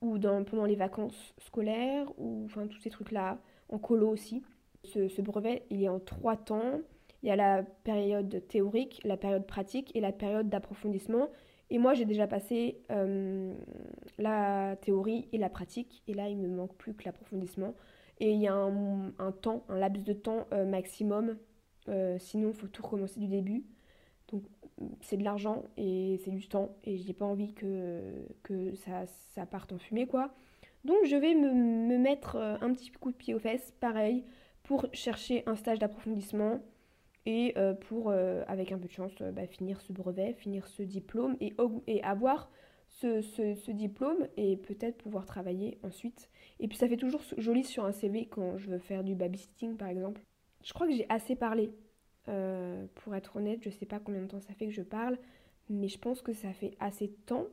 ou 0.01 0.19
dans, 0.19 0.43
pendant 0.45 0.65
les 0.65 0.75
vacances 0.75 1.35
scolaires, 1.39 2.07
ou 2.19 2.43
enfin 2.47 2.67
tous 2.67 2.79
ces 2.79 2.91
trucs-là, 2.91 3.39
en 3.69 3.79
colo 3.79 4.09
aussi. 4.09 4.43
Ce, 4.85 5.21
brevet, 5.21 5.63
il 5.71 5.83
est 5.83 5.89
en 5.89 6.01
trois 6.01 6.37
temps. 6.37 6.81
Il 7.23 7.29
y 7.29 7.31
a 7.31 7.37
la 7.37 7.63
période 7.63 8.43
théorique, 8.49 9.01
la 9.05 9.17
période 9.17 9.47
pratique 9.47 9.95
et 9.95 10.01
la 10.01 10.11
période 10.11 10.49
d'approfondissement. 10.49 11.29
Et 11.71 11.79
moi, 11.79 11.95
j'ai 11.95 12.05
déjà 12.05 12.27
passé 12.27 12.79
euh, 12.91 13.55
la 14.19 14.77
théorie 14.81 15.29
et 15.33 15.39
la 15.39 15.49
pratique. 15.49 16.03
Et 16.09 16.15
là, 16.15 16.29
il 16.29 16.37
me 16.37 16.49
manque 16.49 16.75
plus 16.75 16.95
que 16.95 17.05
l'approfondissement. 17.05 17.75
Et 18.19 18.33
il 18.33 18.41
y 18.41 18.49
a 18.49 18.55
un, 18.55 19.33
temps, 19.41 19.65
un 19.69 19.79
laps 19.79 20.05
de 20.05 20.13
temps 20.13 20.47
maximum. 20.67 21.37
Sinon, 22.19 22.51
il 22.51 22.55
faut 22.55 22.67
tout 22.67 22.83
recommencer 22.83 23.21
du 23.21 23.27
début. 23.27 23.65
C'est 25.01 25.17
de 25.17 25.25
l'argent 25.25 25.65
et 25.77 26.21
c'est 26.25 26.31
du 26.31 26.49
temps. 26.49 26.77
Et 26.85 26.99
j'ai 26.99 27.13
pas 27.13 27.25
envie 27.25 27.53
que, 27.55 28.27
ça, 28.85 29.07
ça, 29.35 29.47
parte 29.47 29.73
en 29.73 29.79
fumée, 29.79 30.07
quoi. 30.07 30.35
Donc, 30.85 30.99
je 31.05 31.17
vais 31.17 31.35
me, 31.35 31.53
me 31.53 31.99
mettre 31.99 32.37
un 32.37 32.73
petit 32.73 32.91
coup 32.91 33.13
de 33.13 33.17
pied 33.17 33.35
aux 33.35 33.39
fesses. 33.39 33.73
Pareil, 33.81 34.25
pour 34.63 34.87
chercher 34.93 35.43
un 35.47 35.57
stage 35.57 35.79
d'approfondissement 35.79 36.61
et 37.27 37.55
euh, 37.57 37.75
pour, 37.75 38.11
euh, 38.11 38.43
avec 38.47 38.73
un 38.73 38.79
peu 38.79 38.87
de 38.87 38.93
chance, 38.93 39.13
euh, 39.21 39.31
bah, 39.31 39.47
finir 39.47 39.81
ce 39.81 39.93
brevet, 39.93 40.35
finir 40.35 40.67
ce 40.67 40.83
diplôme 40.83 41.37
et, 41.41 41.55
et 41.87 42.03
avoir 42.03 42.51
ce, 42.89 43.23
ce, 43.23 43.71
diplôme 43.71 44.29
et 44.37 44.57
peut-être 44.57 44.99
pouvoir 44.99 45.25
travailler 45.25 45.79
ensuite. 45.83 46.31
Et 46.61 46.69
puis 46.69 46.77
ça 46.77 46.89
fait 46.89 46.97
toujours 46.97 47.23
joli 47.39 47.65
sur 47.65 47.85
un 47.85 47.93
CV 47.93 48.27
quand 48.27 48.59
je 48.59 48.69
veux 48.71 48.79
faire 48.79 49.03
du 49.05 49.15
babysitting 49.15 49.77
par 49.77 49.89
exemple. 49.89 50.21
Je 50.63 50.73
crois 50.73 50.87
que 50.87 50.95
j'ai 50.95 51.07
assez 51.09 51.35
parlé. 51.35 51.73
Pour 52.25 53.15
être 53.15 53.37
honnête, 53.37 53.61
je 53.63 53.71
sais 53.71 53.87
pas 53.87 53.99
combien 53.99 54.23
de 54.23 54.29
temps 54.29 54.41
ça 54.41 54.55
fait 54.55 54.67
que 54.67 54.73
je 54.73 54.83
parle, 54.83 55.19
mais 55.69 55.89
je 55.89 55.99
pense 55.99 56.23
que 56.23 56.33
ça 56.33 56.53
fait 56.53 56.77
assez 56.81 57.09
de 57.09 57.17
temps. 57.27 57.47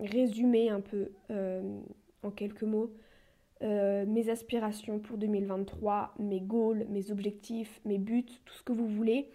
Résumer 0.00 0.68
un 0.68 0.80
peu 0.80 1.12
en 1.30 2.30
quelques 2.30 2.64
mots 2.64 2.92
euh, 3.62 4.04
mes 4.06 4.28
aspirations 4.28 4.98
pour 4.98 5.16
2023, 5.16 6.14
mes 6.18 6.40
goals, 6.40 6.86
mes 6.90 7.10
objectifs, 7.10 7.80
mes 7.86 7.96
buts, 7.98 8.26
tout 8.44 8.54
ce 8.54 8.62
que 8.62 8.72
vous 8.72 8.86
voulez. 8.86 9.30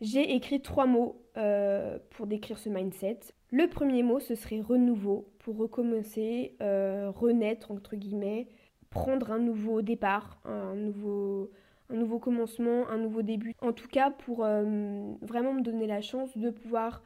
J'ai 0.00 0.34
écrit 0.34 0.62
trois 0.62 0.86
mots 0.86 1.22
euh, 1.36 1.98
pour 2.10 2.26
décrire 2.26 2.58
ce 2.58 2.70
mindset. 2.70 3.18
Le 3.50 3.68
premier 3.68 4.02
mot, 4.02 4.18
ce 4.18 4.34
serait 4.34 4.60
renouveau, 4.60 5.28
pour 5.40 5.58
recommencer, 5.58 6.56
euh, 6.62 7.10
renaître, 7.10 7.70
entre 7.70 7.96
guillemets, 7.96 8.48
prendre 8.88 9.30
un 9.30 9.38
nouveau 9.38 9.82
départ, 9.82 10.40
un 10.46 10.74
nouveau, 10.74 11.50
un 11.90 11.96
nouveau 11.96 12.18
commencement, 12.18 12.88
un 12.88 12.98
nouveau 12.98 13.22
début. 13.22 13.54
En 13.60 13.72
tout 13.72 13.88
cas, 13.88 14.10
pour 14.10 14.38
vraiment 14.40 15.52
me 15.52 15.62
donner 15.62 15.86
la 15.86 16.00
chance 16.00 16.36
de 16.36 16.50
pouvoir 16.50 17.02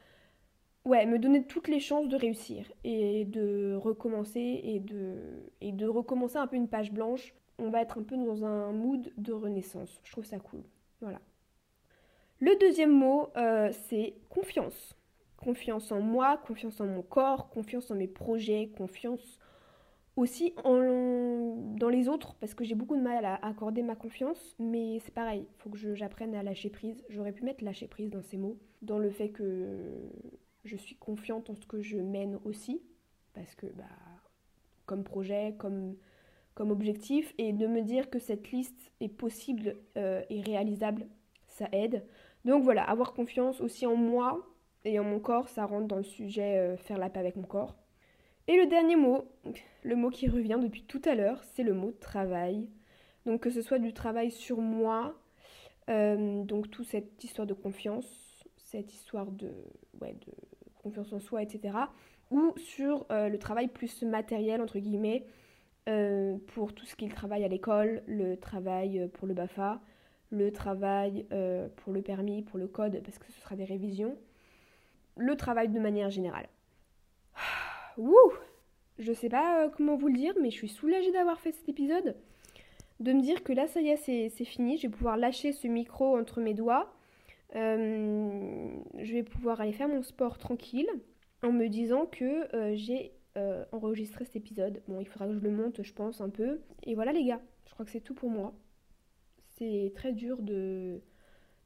ouais, 0.84 1.06
me 1.06 1.18
donner 1.18 1.44
toutes 1.44 1.68
les 1.68 1.80
chances 1.80 2.08
de 2.08 2.16
réussir 2.16 2.70
et 2.84 3.24
de 3.24 3.74
recommencer 3.74 4.60
et 4.62 4.80
de, 4.80 5.50
et 5.60 5.72
de 5.72 5.86
recommencer 5.86 6.36
un 6.36 6.46
peu 6.46 6.56
une 6.56 6.68
page 6.68 6.92
blanche. 6.92 7.34
On 7.58 7.70
va 7.70 7.82
être 7.82 7.98
un 7.98 8.02
peu 8.02 8.16
dans 8.16 8.44
un 8.44 8.72
mood 8.72 9.12
de 9.16 9.32
renaissance. 9.32 10.00
Je 10.04 10.12
trouve 10.12 10.24
ça 10.24 10.38
cool. 10.38 10.62
Voilà. 11.00 11.20
Le 12.40 12.56
deuxième 12.58 12.90
mot, 12.90 13.28
euh, 13.36 13.70
c'est 13.88 14.14
confiance. 14.28 14.96
Confiance 15.36 15.92
en 15.92 16.00
moi, 16.00 16.36
confiance 16.38 16.80
en 16.80 16.86
mon 16.86 17.02
corps, 17.02 17.48
confiance 17.50 17.90
en 17.90 17.94
mes 17.94 18.08
projets, 18.08 18.70
confiance 18.76 19.38
aussi 20.16 20.54
dans 20.64 21.88
les 21.88 22.08
autres, 22.08 22.34
parce 22.36 22.54
que 22.54 22.64
j'ai 22.64 22.74
beaucoup 22.74 22.96
de 22.96 23.02
mal 23.02 23.24
à 23.24 23.34
accorder 23.46 23.82
ma 23.82 23.96
confiance, 23.96 24.54
mais 24.58 24.98
c'est 25.00 25.14
pareil, 25.14 25.46
il 25.48 25.58
faut 25.58 25.70
que 25.70 25.94
j'apprenne 25.94 26.34
à 26.34 26.42
lâcher 26.42 26.70
prise. 26.70 27.02
J'aurais 27.08 27.32
pu 27.32 27.44
mettre 27.44 27.64
lâcher 27.64 27.88
prise 27.88 28.10
dans 28.10 28.22
ces 28.22 28.36
mots, 28.36 28.58
dans 28.82 28.98
le 28.98 29.10
fait 29.10 29.30
que 29.30 30.10
je 30.64 30.76
suis 30.76 30.96
confiante 30.96 31.50
en 31.50 31.54
ce 31.56 31.66
que 31.66 31.80
je 31.80 31.98
mène 31.98 32.38
aussi, 32.44 32.80
parce 33.34 33.54
que 33.54 33.66
bah, 33.66 33.84
comme 34.86 35.04
projet, 35.04 35.54
comme, 35.58 35.96
comme 36.54 36.70
objectif, 36.70 37.34
et 37.38 37.52
de 37.52 37.66
me 37.66 37.82
dire 37.82 38.08
que 38.08 38.18
cette 38.18 38.50
liste 38.52 38.92
est 39.00 39.08
possible 39.08 39.76
euh, 39.96 40.22
et 40.30 40.40
réalisable, 40.40 41.06
ça 41.48 41.68
aide. 41.72 42.04
Donc 42.44 42.62
voilà, 42.62 42.84
avoir 42.84 43.14
confiance 43.14 43.60
aussi 43.60 43.86
en 43.86 43.96
moi 43.96 44.46
et 44.84 44.98
en 44.98 45.04
mon 45.04 45.18
corps, 45.18 45.48
ça 45.48 45.64
rentre 45.64 45.88
dans 45.88 45.96
le 45.96 46.02
sujet 46.02 46.58
euh, 46.58 46.76
faire 46.76 46.98
la 46.98 47.10
paix 47.10 47.20
avec 47.20 47.36
mon 47.36 47.44
corps. 47.44 47.74
Et 48.46 48.58
le 48.58 48.66
dernier 48.66 48.96
mot, 48.96 49.24
le 49.82 49.96
mot 49.96 50.10
qui 50.10 50.28
revient 50.28 50.58
depuis 50.60 50.82
tout 50.82 51.00
à 51.06 51.14
l'heure, 51.14 51.42
c'est 51.54 51.62
le 51.62 51.72
mot 51.72 51.92
travail. 51.92 52.68
Donc 53.24 53.40
que 53.40 53.50
ce 53.50 53.62
soit 53.62 53.78
du 53.78 53.94
travail 53.94 54.30
sur 54.30 54.60
moi, 54.60 55.18
euh, 55.88 56.44
donc 56.44 56.70
toute 56.70 56.86
cette 56.86 57.24
histoire 57.24 57.46
de 57.46 57.54
confiance, 57.54 58.44
cette 58.56 58.92
histoire 58.92 59.30
de, 59.30 59.50
confiance 60.82 61.12
en 61.14 61.20
soi, 61.20 61.42
etc. 61.42 61.74
Ou 62.30 62.52
sur 62.58 63.06
euh, 63.10 63.30
le 63.30 63.38
travail 63.38 63.68
plus 63.68 64.02
matériel, 64.02 64.60
entre 64.60 64.78
guillemets, 64.78 65.24
euh, 65.88 66.36
pour 66.48 66.74
tout 66.74 66.84
ce 66.84 66.96
qui 66.96 67.06
est 67.06 67.08
le 67.08 67.14
travail 67.14 67.44
à 67.44 67.48
l'école, 67.48 68.02
le 68.06 68.36
travail 68.36 69.08
pour 69.14 69.26
le 69.26 69.32
BAFA, 69.32 69.80
le 70.30 70.52
travail 70.52 71.26
pour 71.76 71.92
le 71.92 72.02
permis, 72.02 72.42
pour 72.42 72.58
le 72.58 72.66
code, 72.66 73.00
parce 73.04 73.18
que 73.18 73.30
ce 73.32 73.40
sera 73.40 73.56
des 73.56 73.64
révisions, 73.64 74.18
le 75.16 75.34
travail 75.36 75.68
de 75.68 75.78
manière 75.78 76.10
générale. 76.10 76.48
Wouh 77.96 78.32
Je 78.98 79.12
sais 79.12 79.28
pas 79.28 79.68
comment 79.76 79.96
vous 79.96 80.08
le 80.08 80.14
dire, 80.14 80.34
mais 80.40 80.50
je 80.50 80.56
suis 80.56 80.68
soulagée 80.68 81.12
d'avoir 81.12 81.40
fait 81.40 81.52
cet 81.52 81.68
épisode. 81.68 82.16
De 83.00 83.12
me 83.12 83.20
dire 83.20 83.42
que 83.42 83.52
là, 83.52 83.66
ça 83.66 83.80
y 83.80 83.88
est, 83.88 83.96
c'est 83.96 84.44
fini. 84.44 84.76
Je 84.76 84.82
vais 84.86 84.92
pouvoir 84.92 85.16
lâcher 85.16 85.52
ce 85.52 85.66
micro 85.66 86.16
entre 86.16 86.40
mes 86.40 86.54
doigts 86.54 86.94
euh, 87.56 88.68
je 88.98 89.12
vais 89.12 89.22
pouvoir 89.22 89.60
aller 89.60 89.72
faire 89.72 89.88
mon 89.88 90.02
sport 90.02 90.38
tranquille 90.38 90.88
en 91.42 91.52
me 91.52 91.68
disant 91.68 92.06
que 92.06 92.54
euh, 92.54 92.74
j'ai 92.74 93.12
euh, 93.36 93.64
enregistré 93.72 94.24
cet 94.24 94.36
épisode. 94.36 94.82
Bon, 94.88 95.00
il 95.00 95.06
faudra 95.06 95.28
que 95.28 95.34
je 95.34 95.40
le 95.40 95.50
monte, 95.50 95.82
je 95.82 95.92
pense, 95.92 96.20
un 96.20 96.30
peu. 96.30 96.60
Et 96.84 96.94
voilà 96.94 97.12
les 97.12 97.24
gars, 97.24 97.40
je 97.66 97.74
crois 97.74 97.84
que 97.84 97.92
c'est 97.92 98.00
tout 98.00 98.14
pour 98.14 98.30
moi. 98.30 98.54
C'est 99.56 99.92
très 99.94 100.12
dur 100.12 100.42
de, 100.42 101.00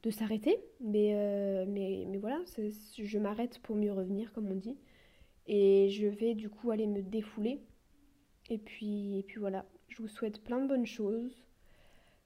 de 0.03 0.11
s'arrêter, 0.11 0.59
mais, 0.81 1.65
mais 1.67 2.19
voilà, 2.19 2.39
je 2.99 3.19
m'arrête 3.19 3.61
pour 3.61 3.77
mieux 3.77 3.93
revenir, 3.93 4.31
comme 4.35 4.51
on 4.51 4.57
dit. 4.57 4.77
Et 5.49 5.89
je 5.89 6.07
vais 6.07 6.35
du 6.35 6.49
coup 6.49 6.71
aller 6.71 6.87
me 6.87 7.03
défouler. 7.03 7.61
Et 8.51 8.59
puis, 8.59 9.19
et 9.19 9.23
puis 9.23 9.41
voilà, 9.41 9.65
je 9.89 10.01
vous 10.01 10.09
souhaite 10.09 10.43
plein 10.45 10.61
de 10.61 10.69
bonnes 10.69 10.87
choses. 10.87 11.43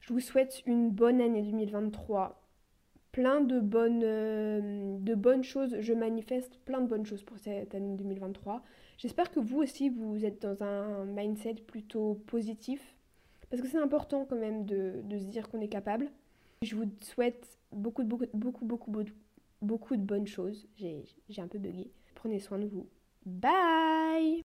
Je 0.01 0.13
vous 0.13 0.21
souhaite 0.21 0.63
une 0.67 0.91
bonne 0.91 1.21
année 1.21 1.43
2023 1.43 2.43
plein 3.13 3.43
de 3.43 3.61
bonnes, 3.61 4.03
euh, 4.03 4.99
de 4.99 5.15
bonnes 5.15 5.45
choses. 5.45 5.77
Je 5.79 5.93
manifeste 5.93 6.59
plein 6.65 6.81
de 6.81 6.89
bonnes 6.89 7.07
choses 7.07 7.23
pour 7.23 7.39
cette 7.39 7.75
année 7.75 7.95
2023. 7.97 8.63
J'espère 8.99 9.31
que 9.31 9.39
vous 9.39 9.59
aussi, 9.59 9.91
vous 9.91 10.25
êtes 10.25 10.43
dans 10.43 10.63
un 10.63 11.05
mindset 11.05 11.55
plutôt 11.67 12.15
positif. 12.27 12.97
Parce 13.51 13.63
que 13.63 13.69
c'est 13.69 13.79
important 13.79 14.25
quand 14.25 14.39
même 14.39 14.65
de, 14.65 15.03
se 15.11 15.25
dire 15.25 15.49
qu'on 15.51 15.61
est 15.61 15.69
capable. 15.69 16.11
Je 16.63 16.75
vous 16.75 16.91
souhaite 17.01 17.59
beaucoup, 17.71 18.03
beaucoup, 18.03 18.25
beaucoup, 18.33 18.65
beaucoup, 18.65 18.93
beaucoup 19.61 19.97
de 19.97 20.03
bonnes 20.03 20.27
choses. 20.27 20.67
J'ai 20.79 21.43
un 21.43 21.49
peu 21.49 21.59
bugué. 21.59 21.91
Prenez 22.15 22.41
soin 22.41 22.59
de 22.59 22.67
vous. 22.67 22.87
Bye 23.27 24.41